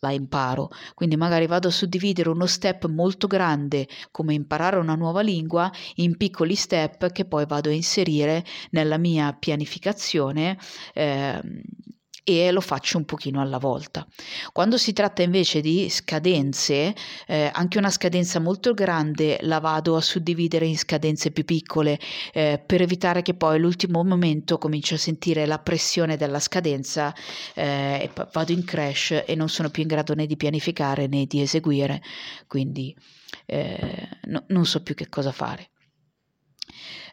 la 0.00 0.12
imparo. 0.12 0.70
Quindi 0.94 1.16
magari 1.16 1.46
vado 1.46 1.68
a 1.68 1.70
suddividere 1.70 2.28
uno 2.28 2.46
step 2.46 2.86
molto 2.86 3.26
grande 3.26 3.86
come 4.10 4.34
imparare 4.34 4.76
una 4.76 4.96
nuova 4.96 5.22
lingua 5.22 5.70
in 5.96 6.16
piccoli 6.16 6.54
step 6.56 7.12
che 7.12 7.24
poi 7.24 7.46
vado 7.46 7.68
a 7.68 7.72
inserire 7.72 8.44
nella 8.70 8.98
mia 8.98 9.32
pianificazione 9.32 10.58
eh, 10.92 11.40
e 12.24 12.50
lo 12.52 12.60
faccio 12.60 12.98
un 12.98 13.04
pochino 13.04 13.40
alla 13.40 13.58
volta. 13.58 14.06
Quando 14.52 14.76
si 14.76 14.92
tratta 14.92 15.22
invece 15.22 15.60
di 15.60 15.88
scadenze, 15.88 16.94
eh, 17.26 17.50
anche 17.52 17.78
una 17.78 17.90
scadenza 17.90 18.38
molto 18.40 18.74
grande 18.74 19.38
la 19.42 19.58
vado 19.58 19.96
a 19.96 20.00
suddividere 20.00 20.66
in 20.66 20.78
scadenze 20.78 21.30
più 21.30 21.44
piccole 21.44 21.98
eh, 22.32 22.62
per 22.64 22.82
evitare 22.82 23.22
che 23.22 23.34
poi 23.34 23.56
all'ultimo 23.56 24.04
momento 24.04 24.58
comincio 24.58 24.94
a 24.94 24.98
sentire 24.98 25.46
la 25.46 25.58
pressione 25.58 26.16
della 26.16 26.40
scadenza 26.40 27.14
eh, 27.54 28.10
e 28.14 28.26
vado 28.32 28.52
in 28.52 28.64
crash 28.64 29.24
e 29.26 29.34
non 29.34 29.48
sono 29.48 29.70
più 29.70 29.82
in 29.82 29.88
grado 29.88 30.14
né 30.14 30.26
di 30.26 30.36
pianificare 30.36 31.06
né 31.06 31.26
di 31.26 31.40
eseguire, 31.40 32.02
quindi 32.46 32.94
eh, 33.46 34.08
no, 34.26 34.44
non 34.48 34.64
so 34.64 34.82
più 34.82 34.94
che 34.94 35.08
cosa 35.08 35.32
fare. 35.32 35.71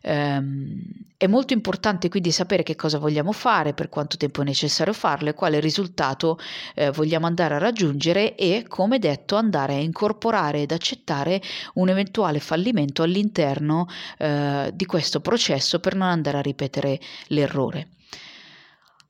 Um, 0.02 0.82
è 1.18 1.28
molto 1.28 1.52
importante 1.52 2.08
quindi 2.08 2.32
sapere 2.32 2.64
che 2.64 2.78
cosa 2.78 2.98
vogliamo 2.98 3.34
fare, 3.34 3.74
per 3.74 3.90
quanto 3.90 4.16
tempo 4.16 4.42
è 4.42 4.46
necessario 4.46 4.94
farlo 4.94 5.30
e 5.30 5.34
quale 5.34 5.60
risultato 5.60 6.40
eh, 6.76 6.92
vogliamo 6.92 7.26
andare 7.26 7.56
a 7.56 7.58
raggiungere 7.58 8.36
e, 8.36 8.66
come 8.68 9.00
detto, 9.00 9.36
andare 9.36 9.74
a 9.74 9.80
incorporare 9.80 10.62
ed 10.62 10.72
accettare 10.72 11.42
un 11.74 11.90
eventuale 11.90 12.40
fallimento 12.40 13.04
all'interno 13.04 13.88
eh, 14.18 14.72
di 14.74 14.86
questo 14.86 15.20
processo 15.20 15.80
per 15.80 15.96
non 15.96 16.08
andare 16.08 16.38
a 16.38 16.42
ripetere 16.42 17.00
l'errore. 17.28 17.99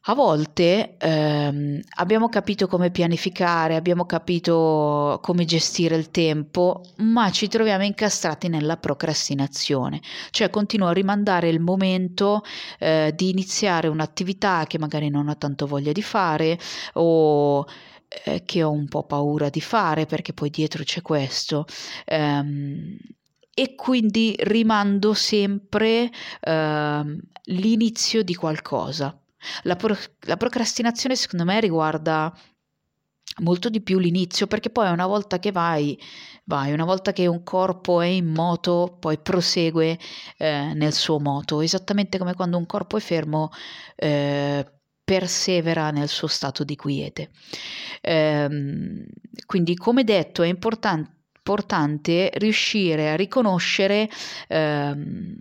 A 0.10 0.16
volte 0.16 0.96
ehm, 0.98 1.80
abbiamo 1.98 2.30
capito 2.30 2.66
come 2.66 2.90
pianificare, 2.90 3.76
abbiamo 3.76 4.08
capito 4.08 5.20
come 5.22 5.46
gestire 5.46 5.96
il 5.96 6.10
tempo, 6.10 6.82
ma 6.98 7.30
ci 7.30 7.48
troviamo 7.48 7.84
incastrati 7.84 8.48
nella 8.48 8.78
procrastinazione, 8.78 10.02
cioè 10.32 10.50
continuo 10.50 10.88
a 10.88 10.94
rimandare 10.94 11.50
il 11.50 11.60
momento 11.60 12.42
eh, 12.80 13.14
di 13.16 13.30
iniziare 13.30 13.88
un'attività 13.88 14.66
che 14.66 14.80
magari 14.80 15.10
non 15.10 15.28
ho 15.28 15.38
tanto 15.38 15.68
voglia 15.68 15.92
di 15.92 16.02
fare 16.02 16.58
o 16.94 17.64
eh, 18.26 18.42
che 18.46 18.64
ho 18.64 18.72
un 18.72 18.88
po' 18.88 19.04
paura 19.04 19.50
di 19.50 19.62
fare 19.62 20.08
perché 20.08 20.34
poi 20.34 20.50
dietro 20.50 20.82
c'è 20.84 21.04
questo. 21.04 21.66
Ehm, 22.06 22.98
e 23.54 23.76
quindi 23.76 24.34
rimando 24.40 25.14
sempre 25.14 26.10
eh, 26.42 27.18
l'inizio 27.44 28.24
di 28.24 28.34
qualcosa. 28.34 29.16
La, 29.64 29.76
pro- 29.76 29.98
la 30.22 30.38
procrastinazione 30.38 31.16
secondo 31.16 31.46
me 31.46 31.60
riguarda 31.60 32.34
molto 33.42 33.70
di 33.70 33.82
più 33.82 34.00
l'inizio 34.00 34.48
perché 34.48 34.70
poi 34.70 34.92
una 34.92 35.06
volta 35.08 35.40
che 35.40 35.52
vai, 35.52 35.98
vai, 36.46 36.74
una 36.74 36.86
volta 36.86 37.14
che 37.14 37.26
un 37.28 37.44
corpo 37.44 38.02
è 38.02 38.08
in 38.08 38.28
moto, 38.28 38.98
poi 39.00 39.18
prosegue 39.20 39.98
eh, 40.38 40.74
nel 40.74 40.94
suo 40.94 41.20
moto, 41.20 41.62
esattamente 41.62 42.18
come 42.18 42.34
quando 42.34 42.58
un 42.58 42.66
corpo 42.66 42.98
è 42.98 43.00
fermo. 43.00 43.50
Eh, 43.96 44.74
persevera 45.10 45.90
nel 45.90 46.08
suo 46.08 46.28
stato 46.28 46.64
di 46.64 46.76
quiete. 46.76 47.32
Ehm, 48.02 49.04
quindi, 49.48 49.76
come 49.76 50.04
detto, 50.04 50.44
è 50.44 50.48
importante, 50.48 51.10
importante 51.36 52.30
riuscire 52.36 53.10
a 53.10 53.16
riconoscere 53.16 54.08
ehm, 54.48 55.36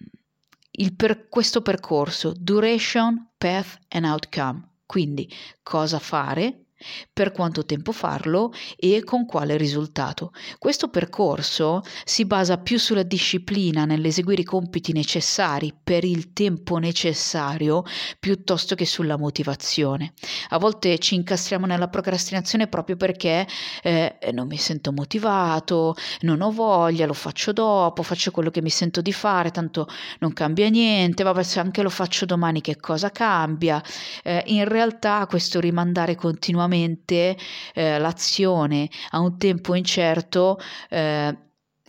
per, 0.95 1.29
questo 1.29 1.61
percorso, 1.61 2.33
duration, 2.38 3.31
path 3.37 3.79
and 3.88 4.05
outcome. 4.05 4.67
Quindi 4.87 5.31
cosa 5.62 5.99
fare, 5.99 6.67
per 7.12 7.33
quanto 7.33 7.64
tempo 7.64 7.93
farlo 7.93 8.53
e 8.77 9.03
con 9.05 9.27
quale 9.27 9.57
risultato. 9.57 10.33
Questo 10.59 10.88
percorso 10.88 11.83
si 12.05 12.25
basa 12.25 12.59
più 12.59 12.79
sulla 12.79 13.03
disciplina 13.03 13.85
nell'eseguire 13.85 14.43
i 14.43 14.45
compiti 14.45 14.93
necessari 14.93 15.75
per 15.83 16.05
il 16.05 16.33
tempo 16.33 16.79
necessario 16.79 17.83
piuttosto 18.19 18.75
che 18.75 18.87
sulla 18.87 19.17
motivazione. 19.17 20.12
A 20.51 20.59
volte 20.59 20.99
ci 20.99 21.14
incastriamo 21.14 21.67
nella 21.67 21.88
procrastinazione 21.88 22.69
proprio 22.69 22.97
perché 22.97 23.47
eh, 23.83 24.19
non 24.33 24.47
mi 24.47 24.57
sento 24.57 24.93
motivato, 24.93 25.97
non 26.21 26.41
ho 26.41 26.51
voglia, 26.51 27.07
lo 27.07 27.12
faccio 27.12 27.53
dopo, 27.53 28.03
faccio 28.03 28.31
quello 28.31 28.51
che 28.51 28.62
mi 28.62 28.71
sento 28.71 29.01
di 29.01 29.12
fare, 29.12 29.51
tanto 29.51 29.88
non 30.21 30.33
cambia 30.33 30.69
niente, 30.69 31.23
vabbè 31.23 31.43
se 31.43 31.61
anche 31.61 31.83
lo 31.83 31.91
faccio 31.91 32.25
domani 32.25 32.61
che 32.61 32.77
cosa 32.77 33.11
cambia. 33.11 33.83
Eh, 34.23 34.43
in 34.47 34.67
realtà 34.67 35.27
questo 35.27 35.61
rimandare 35.61 36.14
continuamente 36.14 36.67
continuamente 36.68 37.37
eh, 37.74 37.98
l'azione 37.98 38.88
a 39.11 39.20
un 39.20 39.38
tempo 39.38 39.74
incerto 39.74 40.59
eh, 40.90 41.37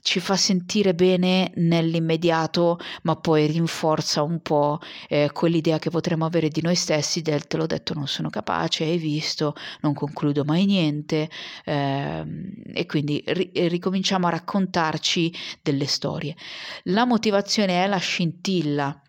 ci 0.01 0.21
fa 0.21 0.37
sentire 0.37 0.95
bene 0.95 1.51
nell'immediato, 1.55 2.79
ma 3.03 3.17
poi 3.17 3.47
rinforza 3.47 4.23
un 4.23 4.41
po' 4.41 4.79
eh, 5.09 5.29
quell'idea 5.33 5.77
che 5.77 5.89
potremmo 5.89 6.25
avere 6.25 6.47
di 6.47 6.61
noi 6.61 6.75
stessi 6.75 7.21
del 7.21 7.47
te 7.47 7.57
l'ho 7.57 7.65
detto 7.65 7.93
non 7.93 8.07
sono 8.07 8.29
capace, 8.29 8.85
hai 8.85 8.97
visto, 8.97 9.53
non 9.81 9.93
concludo 9.93 10.45
mai 10.45 10.65
niente 10.65 11.29
eh, 11.65 12.25
e 12.73 12.85
quindi 12.85 13.21
ri- 13.27 13.51
ricominciamo 13.53 14.27
a 14.27 14.31
raccontarci 14.31 15.33
delle 15.61 15.85
storie. 15.85 16.33
La 16.83 17.05
motivazione 17.05 17.83
è 17.83 17.87
la 17.87 17.97
scintilla 17.97 18.99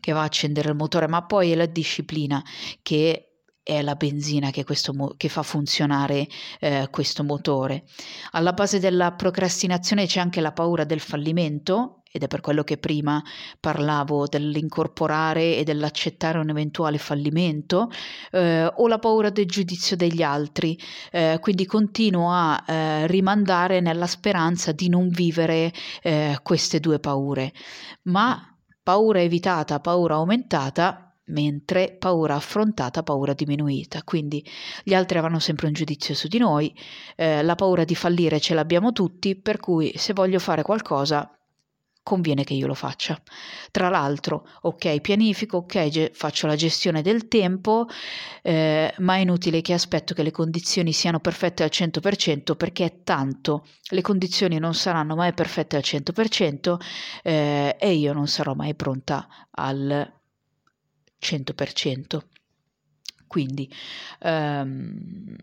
che 0.00 0.12
va 0.12 0.20
a 0.20 0.24
accendere 0.24 0.68
il 0.68 0.76
motore, 0.76 1.08
ma 1.08 1.24
poi 1.24 1.50
è 1.50 1.56
la 1.56 1.66
disciplina 1.66 2.42
che 2.80 3.25
è 3.66 3.82
la 3.82 3.96
benzina 3.96 4.52
che, 4.52 4.64
mo- 4.92 5.14
che 5.16 5.28
fa 5.28 5.42
funzionare 5.42 6.28
eh, 6.60 6.86
questo 6.88 7.24
motore. 7.24 7.82
Alla 8.30 8.52
base 8.52 8.78
della 8.78 9.10
procrastinazione 9.10 10.06
c'è 10.06 10.20
anche 10.20 10.40
la 10.40 10.52
paura 10.52 10.84
del 10.84 11.00
fallimento 11.00 12.02
ed 12.12 12.22
è 12.22 12.28
per 12.28 12.40
quello 12.40 12.62
che 12.62 12.78
prima 12.78 13.20
parlavo 13.58 14.28
dell'incorporare 14.28 15.56
e 15.56 15.64
dell'accettare 15.64 16.38
un 16.38 16.48
eventuale 16.48 16.98
fallimento 16.98 17.90
eh, 18.30 18.70
o 18.72 18.86
la 18.86 19.00
paura 19.00 19.30
del 19.30 19.46
giudizio 19.46 19.96
degli 19.96 20.22
altri. 20.22 20.78
Eh, 21.10 21.38
quindi 21.40 21.66
continuo 21.66 22.30
a 22.30 22.62
eh, 22.68 23.06
rimandare 23.08 23.80
nella 23.80 24.06
speranza 24.06 24.70
di 24.70 24.88
non 24.88 25.08
vivere 25.08 25.72
eh, 26.02 26.38
queste 26.40 26.78
due 26.78 27.00
paure. 27.00 27.52
Ma 28.02 28.40
paura 28.80 29.20
evitata, 29.20 29.80
paura 29.80 30.14
aumentata, 30.14 31.05
mentre 31.26 31.96
paura 31.98 32.34
affrontata, 32.34 33.02
paura 33.02 33.32
diminuita. 33.32 34.02
Quindi 34.04 34.44
gli 34.82 34.94
altri 34.94 35.18
avranno 35.18 35.38
sempre 35.38 35.66
un 35.66 35.72
giudizio 35.72 36.14
su 36.14 36.28
di 36.28 36.38
noi, 36.38 36.74
eh, 37.16 37.42
la 37.42 37.54
paura 37.54 37.84
di 37.84 37.94
fallire 37.94 38.40
ce 38.40 38.54
l'abbiamo 38.54 38.92
tutti, 38.92 39.36
per 39.36 39.58
cui 39.58 39.92
se 39.96 40.12
voglio 40.12 40.38
fare 40.38 40.62
qualcosa 40.62 41.30
conviene 42.06 42.44
che 42.44 42.54
io 42.54 42.68
lo 42.68 42.74
faccia. 42.74 43.20
Tra 43.72 43.88
l'altro, 43.88 44.46
ok, 44.60 45.00
pianifico, 45.00 45.56
ok, 45.56 45.88
ge- 45.88 46.10
faccio 46.14 46.46
la 46.46 46.54
gestione 46.54 47.02
del 47.02 47.26
tempo, 47.26 47.88
eh, 48.42 48.94
ma 48.98 49.16
è 49.16 49.18
inutile 49.18 49.60
che 49.60 49.72
aspetto 49.72 50.14
che 50.14 50.22
le 50.22 50.30
condizioni 50.30 50.92
siano 50.92 51.18
perfette 51.18 51.64
al 51.64 51.70
100% 51.72 52.54
perché 52.54 53.00
tanto 53.02 53.66
le 53.90 54.02
condizioni 54.02 54.60
non 54.60 54.74
saranno 54.74 55.16
mai 55.16 55.34
perfette 55.34 55.74
al 55.74 55.82
100% 55.84 56.76
eh, 57.24 57.76
e 57.76 57.92
io 57.94 58.12
non 58.12 58.28
sarò 58.28 58.54
mai 58.54 58.76
pronta 58.76 59.26
al 59.50 60.15
100%. 61.18 62.20
Quindi 63.26 63.70
ehm, 64.20 65.36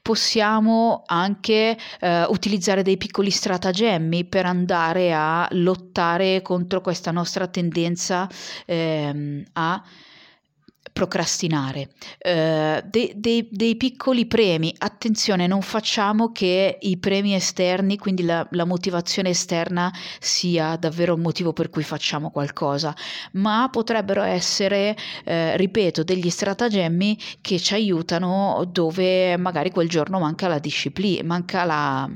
Possiamo 0.00 1.02
anche 1.06 1.76
eh, 2.00 2.24
utilizzare 2.28 2.82
dei 2.82 2.96
piccoli 2.96 3.30
stratagemmi 3.30 4.24
per 4.24 4.46
andare 4.46 5.12
a 5.12 5.48
lottare 5.52 6.40
contro 6.40 6.80
questa 6.80 7.10
nostra 7.10 7.48
tendenza 7.48 8.28
ehm, 8.64 9.42
a 9.54 9.82
procrastinare. 10.96 11.90
Uh, 12.24 12.80
de, 12.88 13.12
de, 13.16 13.48
dei 13.50 13.76
piccoli 13.76 14.24
premi, 14.24 14.74
attenzione, 14.78 15.46
non 15.46 15.60
facciamo 15.60 16.32
che 16.32 16.78
i 16.80 16.96
premi 16.96 17.34
esterni, 17.34 17.98
quindi 17.98 18.24
la, 18.24 18.48
la 18.52 18.64
motivazione 18.64 19.28
esterna, 19.28 19.92
sia 20.18 20.74
davvero 20.76 21.12
il 21.12 21.20
motivo 21.20 21.52
per 21.52 21.68
cui 21.68 21.82
facciamo 21.82 22.30
qualcosa, 22.30 22.96
ma 23.32 23.68
potrebbero 23.70 24.22
essere, 24.22 24.96
uh, 25.26 25.32
ripeto, 25.56 26.02
degli 26.02 26.30
stratagemmi 26.30 27.18
che 27.42 27.58
ci 27.58 27.74
aiutano 27.74 28.64
dove 28.66 29.36
magari 29.36 29.70
quel 29.70 29.90
giorno 29.90 30.18
manca 30.18 30.48
la 30.48 30.58
disciplina, 30.58 31.22
manca 31.24 31.64
la 31.64 32.10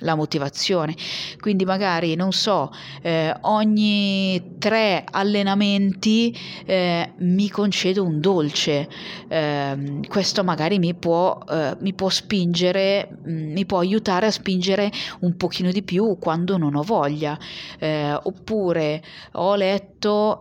la 0.00 0.14
motivazione. 0.14 0.94
Quindi 1.40 1.64
magari, 1.64 2.14
non 2.14 2.32
so, 2.32 2.70
eh, 3.02 3.34
ogni 3.42 4.56
tre 4.58 5.04
allenamenti 5.08 6.36
eh, 6.64 7.12
mi 7.18 7.48
concedo 7.48 8.04
un 8.04 8.20
dolce. 8.20 8.88
Eh, 9.28 10.00
questo 10.08 10.44
magari 10.44 10.78
mi 10.78 10.94
può, 10.94 11.38
eh, 11.48 11.76
mi 11.80 11.94
può 11.94 12.08
spingere, 12.08 13.08
mm, 13.28 13.52
mi 13.52 13.64
può 13.66 13.78
aiutare 13.78 14.26
a 14.26 14.30
spingere 14.30 14.90
un 15.20 15.36
pochino 15.36 15.70
di 15.70 15.82
più 15.82 16.18
quando 16.18 16.56
non 16.56 16.74
ho 16.74 16.82
voglia. 16.82 17.38
Eh, 17.78 18.12
oppure 18.12 19.02
ho 19.32 19.54
letto 19.54 19.93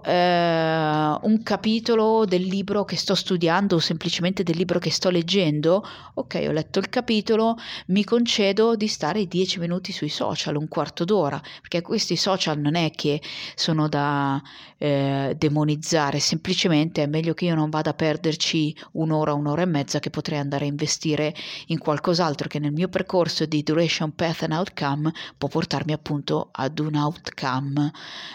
eh, 0.04 1.17
un 1.21 1.39
capitolo 1.43 2.26
del 2.26 2.43
libro 2.43 2.86
che 2.86 2.97
sto 2.97 3.15
studiando 3.15 3.76
o 3.76 3.80
semplicemente 3.80 4.43
del 4.43 4.58
libro 4.58 4.80
che 4.80 4.89
sto 4.89 5.10
leggendo. 5.10 5.86
Ok, 6.15 6.43
ho 6.47 6.52
letto 6.52 6.80
il 6.80 6.89
capitolo, 6.89 7.56
mi 7.88 8.04
concedo 8.04 8.76
di 8.76 8.88
stare 8.88 9.28
10 9.28 9.41
10 9.54 9.60
minuti 9.60 9.91
sui 9.91 10.10
social, 10.10 10.56
un 10.56 10.67
quarto 10.67 11.04
d'ora, 11.04 11.41
perché 11.62 11.82
questi 11.82 12.15
social 12.15 12.60
non 12.60 12.76
è 12.76 12.91
che 12.91 13.21
sono 13.56 13.88
da 13.88 14.41
eh, 14.78 15.36
demonizzare, 15.38 16.19
semplicemente 16.19 17.04
è 17.04 17.08
meglio 17.08 17.34
che 17.34 17.45
io 17.45 17.56
non 17.56 17.69
vada 17.69 17.91
a 17.91 17.93
perderci 17.93 18.76
un'ora, 18.93 19.34
un'ora 19.34 19.62
e 19.62 19.65
mezza 19.65 19.99
che 19.99 20.10
potrei 20.10 20.39
andare 20.39 20.65
a 20.65 20.67
investire 20.67 21.34
in 21.67 21.78
qualcos'altro 21.78 22.47
che 22.47 22.60
nel 22.60 22.71
mio 22.71 22.88
percorso 22.88 23.45
di 23.45 23.63
duration 23.63 24.13
path 24.15 24.43
and 24.43 24.54
outcome 24.54 25.12
può 25.38 25.49
portarmi 25.49 25.93
appunto 25.93 26.49
ad 26.52 26.80
un 26.80 26.95
outcome 26.95 27.91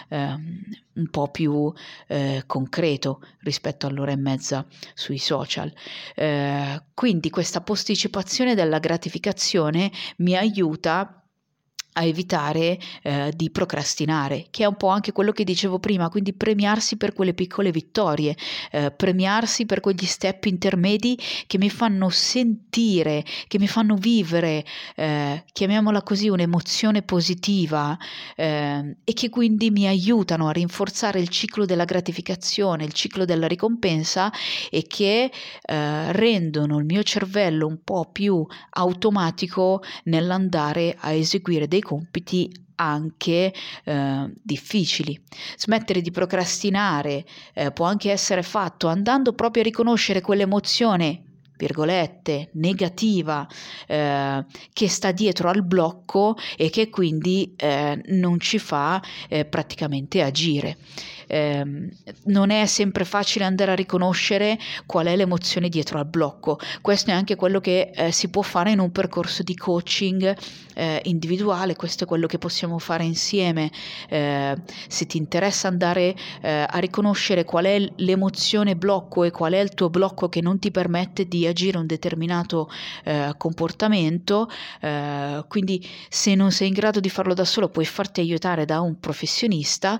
eh, 0.09 0.35
un 0.99 1.09
po' 1.09 1.29
più 1.29 1.71
eh, 2.07 2.43
concreto 2.45 3.21
rispetto 3.39 3.87
all'ora 3.87 4.11
e 4.11 4.17
mezza 4.17 4.65
sui 4.93 5.17
social. 5.17 5.71
Eh, 6.15 6.83
quindi 6.93 7.29
questa 7.29 7.61
posticipazione 7.61 8.55
della 8.55 8.79
gratificazione 8.79 9.91
mi 10.17 10.35
aiuta 10.35 11.18
a 11.93 12.03
evitare 12.03 12.79
eh, 13.01 13.33
di 13.35 13.49
procrastinare, 13.49 14.47
che 14.51 14.63
è 14.63 14.67
un 14.67 14.77
po' 14.77 14.87
anche 14.87 15.11
quello 15.11 15.31
che 15.31 15.43
dicevo 15.43 15.79
prima, 15.79 16.09
quindi 16.09 16.33
premiarsi 16.33 16.97
per 16.97 17.13
quelle 17.13 17.33
piccole 17.33 17.71
vittorie, 17.71 18.35
eh, 18.71 18.91
premiarsi 18.91 19.65
per 19.65 19.79
quegli 19.79 20.05
step 20.05 20.45
intermedi 20.45 21.19
che 21.47 21.57
mi 21.57 21.69
fanno 21.69 22.09
sentire, 22.09 23.25
che 23.47 23.59
mi 23.59 23.67
fanno 23.67 23.95
vivere, 23.95 24.63
eh, 24.95 25.43
chiamiamola 25.51 26.03
così, 26.03 26.29
un'emozione 26.29 27.01
positiva 27.01 27.97
eh, 28.35 28.95
e 29.03 29.13
che 29.13 29.29
quindi 29.29 29.71
mi 29.71 29.87
aiutano 29.87 30.47
a 30.47 30.51
rinforzare 30.51 31.19
il 31.19 31.29
ciclo 31.29 31.65
della 31.65 31.85
gratificazione, 31.85 32.85
il 32.85 32.93
ciclo 32.93 33.25
della 33.25 33.47
ricompensa 33.47 34.31
e 34.69 34.85
che 34.87 35.31
eh, 35.61 36.11
rendono 36.13 36.77
il 36.77 36.85
mio 36.85 37.03
cervello 37.03 37.67
un 37.67 37.79
po' 37.83 38.09
più 38.11 38.45
automatico 38.71 39.81
nell'andare 40.05 40.95
a 40.99 41.11
eseguire 41.11 41.67
dei 41.67 41.78
compiti 41.81 42.51
anche 42.75 43.53
eh, 43.83 44.31
difficili. 44.41 45.19
Smettere 45.57 46.01
di 46.01 46.11
procrastinare 46.11 47.25
eh, 47.53 47.71
può 47.71 47.85
anche 47.85 48.11
essere 48.11 48.43
fatto 48.43 48.87
andando 48.87 49.33
proprio 49.33 49.61
a 49.63 49.65
riconoscere 49.65 50.21
quell'emozione 50.21 51.23
virgolette, 51.59 52.51
negativa 52.53 53.45
eh, 53.85 54.45
che 54.71 54.87
sta 54.87 55.11
dietro 55.11 55.49
al 55.49 55.61
blocco 55.65 56.37
e 56.55 56.69
che 56.69 56.89
quindi 56.89 57.53
eh, 57.57 58.01
non 58.05 58.39
ci 58.39 58.59
fa 58.59 59.03
eh, 59.27 59.43
praticamente 59.43 60.21
agire 60.21 60.77
eh, 61.29 61.63
non 62.25 62.49
è 62.49 62.65
sempre 62.65 63.05
facile 63.05 63.45
andare 63.45 63.71
a 63.71 63.75
riconoscere 63.75 64.57
qual 64.85 65.05
è 65.05 65.15
l'emozione 65.15 65.69
dietro 65.69 65.99
al 65.99 66.07
blocco. 66.07 66.57
Questo 66.81 67.11
è 67.11 67.13
anche 67.13 67.35
quello 67.35 67.59
che 67.59 67.91
eh, 67.93 68.11
si 68.11 68.29
può 68.29 68.41
fare 68.41 68.71
in 68.71 68.79
un 68.79 68.91
percorso 68.91 69.43
di 69.43 69.55
coaching 69.55 70.35
eh, 70.73 71.01
individuale, 71.05 71.75
questo 71.75 72.05
è 72.05 72.07
quello 72.07 72.25
che 72.25 72.39
possiamo 72.39 72.79
fare 72.79 73.03
insieme. 73.03 73.71
Eh, 74.07 74.55
se 74.87 75.05
ti 75.05 75.17
interessa 75.17 75.67
andare 75.67 76.15
eh, 76.41 76.65
a 76.67 76.77
riconoscere 76.79 77.43
qual 77.43 77.65
è 77.65 77.91
l'emozione 77.97 78.75
blocco 78.75 79.23
e 79.23 79.31
qual 79.31 79.53
è 79.53 79.59
il 79.59 79.73
tuo 79.73 79.89
blocco 79.89 80.29
che 80.29 80.41
non 80.41 80.57
ti 80.57 80.71
permette 80.71 81.27
di 81.27 81.45
agire 81.45 81.77
un 81.77 81.85
determinato 81.85 82.69
eh, 83.03 83.33
comportamento, 83.37 84.49
quindi 85.47 85.85
se 86.09 86.35
non 86.35 86.51
sei 86.51 86.69
in 86.69 86.73
grado 86.73 86.99
di 86.99 87.09
farlo 87.09 87.33
da 87.33 87.45
solo 87.45 87.69
puoi 87.69 87.85
farti 87.85 88.21
aiutare 88.21 88.65
da 88.65 88.79
un 88.81 88.99
professionista 88.99 89.99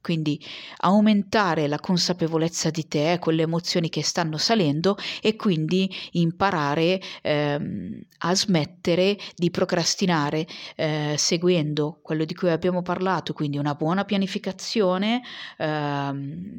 quindi 0.00 0.40
aumentare 0.78 1.66
la 1.68 1.78
consapevolezza 1.78 2.70
di 2.70 2.86
te, 2.88 3.18
quelle 3.20 3.42
emozioni 3.42 3.88
che 3.88 4.02
stanno 4.02 4.36
salendo 4.36 4.96
e 5.20 5.36
quindi 5.36 5.90
imparare 6.12 7.00
ehm, 7.22 8.00
a 8.18 8.34
smettere 8.34 9.18
di 9.34 9.50
procrastinare 9.50 10.46
eh, 10.76 11.14
seguendo 11.16 11.98
quello 12.02 12.24
di 12.24 12.34
cui 12.34 12.50
abbiamo 12.50 12.82
parlato, 12.82 13.32
quindi 13.32 13.58
una 13.58 13.74
buona 13.74 14.04
pianificazione, 14.04 15.22
ehm, 15.58 16.56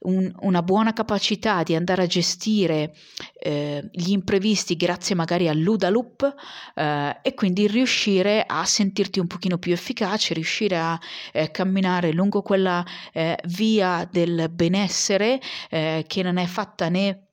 un, 0.00 0.32
una 0.40 0.62
buona 0.62 0.92
capacità 0.92 1.62
di 1.62 1.74
andare 1.74 2.02
a 2.02 2.06
gestire 2.06 2.94
eh, 3.40 3.88
gli 3.90 4.10
imprevisti 4.10 4.76
grazie 4.76 5.16
magari 5.16 5.48
all'UDA 5.48 5.88
loop 5.88 6.34
eh, 6.74 7.18
e 7.22 7.34
quindi 7.34 7.66
riuscire 7.66 8.44
a 8.46 8.64
sentirti 8.64 9.18
un 9.18 9.26
pochino 9.26 9.58
più 9.58 9.72
efficace, 9.72 10.34
riuscire 10.34 10.78
a 10.78 10.98
eh, 11.32 11.50
camminare 11.50 12.12
lungo 12.12 12.42
quella 12.42 12.67
eh, 13.12 13.38
via 13.46 14.08
del 14.10 14.48
benessere 14.50 15.40
eh, 15.70 16.04
che 16.06 16.22
non 16.22 16.36
è 16.36 16.46
fatta 16.46 16.88
né 16.88 17.27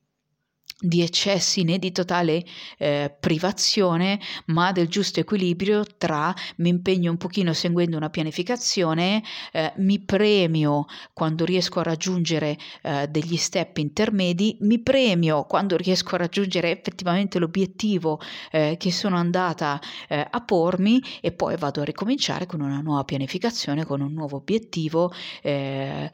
di 0.78 1.00
eccessi 1.00 1.62
né 1.62 1.78
di 1.78 1.90
totale 1.90 2.44
eh, 2.76 3.14
privazione, 3.18 4.20
ma 4.46 4.72
del 4.72 4.88
giusto 4.88 5.20
equilibrio 5.20 5.84
tra 5.96 6.34
mi 6.56 6.68
impegno 6.68 7.10
un 7.10 7.16
pochino 7.16 7.54
seguendo 7.54 7.96
una 7.96 8.10
pianificazione, 8.10 9.22
eh, 9.52 9.72
mi 9.76 9.98
premio 10.00 10.84
quando 11.14 11.46
riesco 11.46 11.80
a 11.80 11.82
raggiungere 11.82 12.58
eh, 12.82 13.08
degli 13.08 13.36
step 13.36 13.78
intermedi, 13.78 14.58
mi 14.60 14.78
premio 14.78 15.44
quando 15.44 15.76
riesco 15.76 16.14
a 16.14 16.18
raggiungere 16.18 16.70
effettivamente 16.78 17.38
l'obiettivo 17.38 18.20
eh, 18.50 18.76
che 18.78 18.92
sono 18.92 19.16
andata 19.16 19.80
eh, 20.08 20.26
a 20.30 20.40
pormi 20.42 21.02
e 21.22 21.32
poi 21.32 21.56
vado 21.56 21.80
a 21.80 21.84
ricominciare 21.84 22.44
con 22.44 22.60
una 22.60 22.82
nuova 22.82 23.04
pianificazione, 23.04 23.86
con 23.86 24.02
un 24.02 24.12
nuovo 24.12 24.36
obiettivo, 24.36 25.10
eh, 25.40 26.10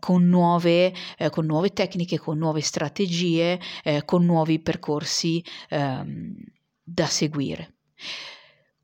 con 0.00 0.26
nuove, 0.26 0.92
con 1.30 1.46
nuove 1.46 1.72
tecniche, 1.72 2.18
con 2.18 2.38
nuove 2.38 2.60
strategie 2.60 3.58
con 4.04 4.24
nuovi 4.24 4.60
percorsi 4.60 5.44
ehm, 5.68 6.34
da 6.82 7.06
seguire. 7.06 7.74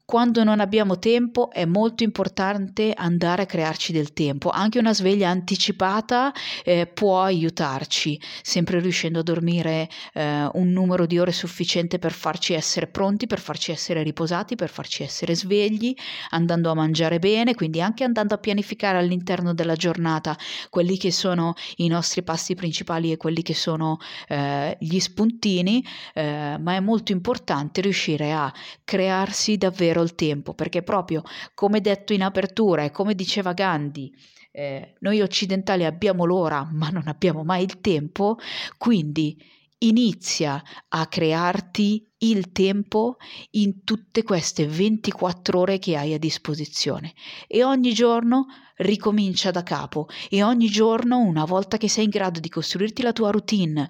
Quando 0.07 0.45
non 0.45 0.61
abbiamo 0.61 1.01
tempo 1.01 1.51
è 1.51 1.64
molto 1.64 2.05
importante 2.05 2.92
andare 2.95 3.42
a 3.42 3.47
crearci 3.47 3.92
del 3.92 4.12
tempo. 4.12 4.51
Anche 4.51 4.79
una 4.79 4.95
sveglia 4.95 5.29
anticipata 5.29 6.33
eh, 6.64 6.87
può 6.87 7.23
aiutarci, 7.23 8.19
sempre 8.40 8.79
riuscendo 8.79 9.19
a 9.19 9.23
dormire 9.25 9.88
eh, 10.14 10.49
un 10.53 10.71
numero 10.71 11.07
di 11.07 11.19
ore 11.19 11.33
sufficiente 11.33 11.99
per 11.99 12.12
farci 12.12 12.55
essere 12.55 12.87
pronti, 12.87 13.27
per 13.27 13.40
farci 13.40 13.73
essere 13.73 14.05
riposati, 14.05 14.55
per 14.55 14.71
farci 14.71 15.03
essere 15.03 15.35
svegli, 15.35 15.92
andando 16.31 16.71
a 16.71 16.75
mangiare 16.75 17.19
bene, 17.19 17.57
quindi 17.57 17.81
anche 17.81 18.05
andando 18.05 18.35
a 18.35 18.38
pianificare 18.38 18.99
all'interno 18.99 19.55
della 19.55 19.75
giornata 19.75 20.38
quelli 20.71 20.97
che 20.99 21.11
sono 21.11 21.55
i 21.79 21.88
nostri 21.88 22.23
passi 22.23 22.55
principali 22.55 23.11
e 23.11 23.16
quelli 23.16 23.42
che 23.42 23.55
sono 23.55 23.99
eh, 24.29 24.77
gli 24.79 25.01
spuntini, 25.01 25.85
eh, 26.14 26.59
ma 26.61 26.77
è 26.77 26.81
molto 26.81 27.11
importante 27.11 27.81
riuscire 27.81 28.31
a 28.31 28.53
crearsi 28.85 29.57
davvero 29.57 29.95
davvero 29.97 30.03
il 30.03 30.15
tempo, 30.15 30.55
perché 30.55 30.83
proprio 30.83 31.23
come 31.55 31.81
detto 31.81 32.13
in 32.13 32.23
apertura 32.23 32.83
e 32.83 32.91
come 32.91 33.15
diceva 33.15 33.53
Gandhi, 33.53 34.13
eh, 34.53 34.95
noi 35.01 35.21
occidentali 35.21 35.85
abbiamo 35.85 36.25
l'ora 36.25 36.69
ma 36.73 36.89
non 36.91 37.05
abbiamo 37.07 37.43
mai 37.43 37.65
il 37.65 37.81
tempo, 37.81 38.37
quindi 38.77 39.37
inizia 39.79 40.63
a 40.89 41.07
crearti 41.07 42.03
il 42.19 42.51
tempo 42.51 43.17
in 43.53 43.85
tutte 43.85 44.23
queste 44.23 44.67
24 44.67 45.59
ore 45.59 45.79
che 45.79 45.97
hai 45.97 46.15
a 46.15 46.19
disposizione. 46.19 47.13
E 47.47 47.63
ogni 47.63 47.93
giorno 47.93 48.47
ricomincia 48.77 49.51
da 49.51 49.63
capo. 49.63 50.09
E 50.31 50.43
ogni 50.43 50.69
giorno 50.69 51.19
una 51.19 51.45
volta 51.45 51.77
che 51.77 51.89
sei 51.89 52.05
in 52.05 52.11
grado 52.11 52.41
di 52.41 52.49
costruirti 52.49 53.03
la 53.03 53.13
tua 53.13 53.31
routine 53.31 53.89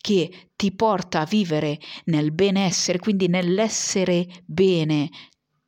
che 0.00 0.50
ti 0.56 0.72
porta 0.72 1.20
a 1.20 1.24
vivere 1.24 1.78
nel 2.06 2.32
benessere, 2.32 2.98
quindi 2.98 3.28
nell'essere 3.28 4.26
bene 4.44 5.08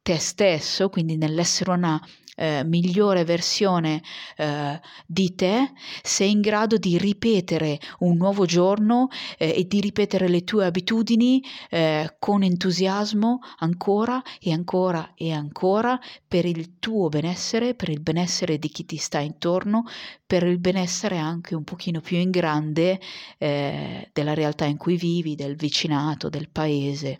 te 0.02 0.18
stesso, 0.18 0.88
quindi 0.88 1.16
nell'essere 1.16 1.70
una 1.72 2.00
eh, 2.40 2.64
migliore 2.64 3.24
versione 3.24 4.02
eh, 4.36 4.80
di 5.06 5.34
te, 5.34 5.72
sei 6.02 6.30
in 6.30 6.40
grado 6.40 6.78
di 6.78 6.96
ripetere 6.96 7.78
un 7.98 8.16
nuovo 8.16 8.46
giorno 8.46 9.08
eh, 9.36 9.52
e 9.56 9.66
di 9.66 9.80
ripetere 9.80 10.26
le 10.26 10.42
tue 10.42 10.64
abitudini 10.64 11.44
eh, 11.68 12.16
con 12.18 12.42
entusiasmo 12.42 13.40
ancora 13.58 14.22
e 14.40 14.52
ancora 14.52 15.12
e 15.14 15.32
ancora 15.32 16.00
per 16.26 16.46
il 16.46 16.78
tuo 16.78 17.08
benessere, 17.08 17.74
per 17.74 17.90
il 17.90 18.00
benessere 18.00 18.58
di 18.58 18.70
chi 18.70 18.86
ti 18.86 18.96
sta 18.96 19.18
intorno, 19.18 19.84
per 20.26 20.44
il 20.44 20.58
benessere 20.58 21.18
anche 21.18 21.54
un 21.54 21.64
pochino 21.64 22.00
più 22.00 22.16
in 22.16 22.30
grande 22.30 22.98
eh, 23.36 24.08
della 24.14 24.32
realtà 24.32 24.64
in 24.64 24.78
cui 24.78 24.96
vivi, 24.96 25.34
del 25.34 25.56
vicinato, 25.56 26.30
del 26.30 26.48
paese, 26.48 27.18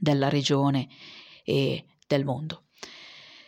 della 0.00 0.30
regione 0.30 0.88
e 1.44 1.84
del 2.06 2.24
mondo. 2.24 2.64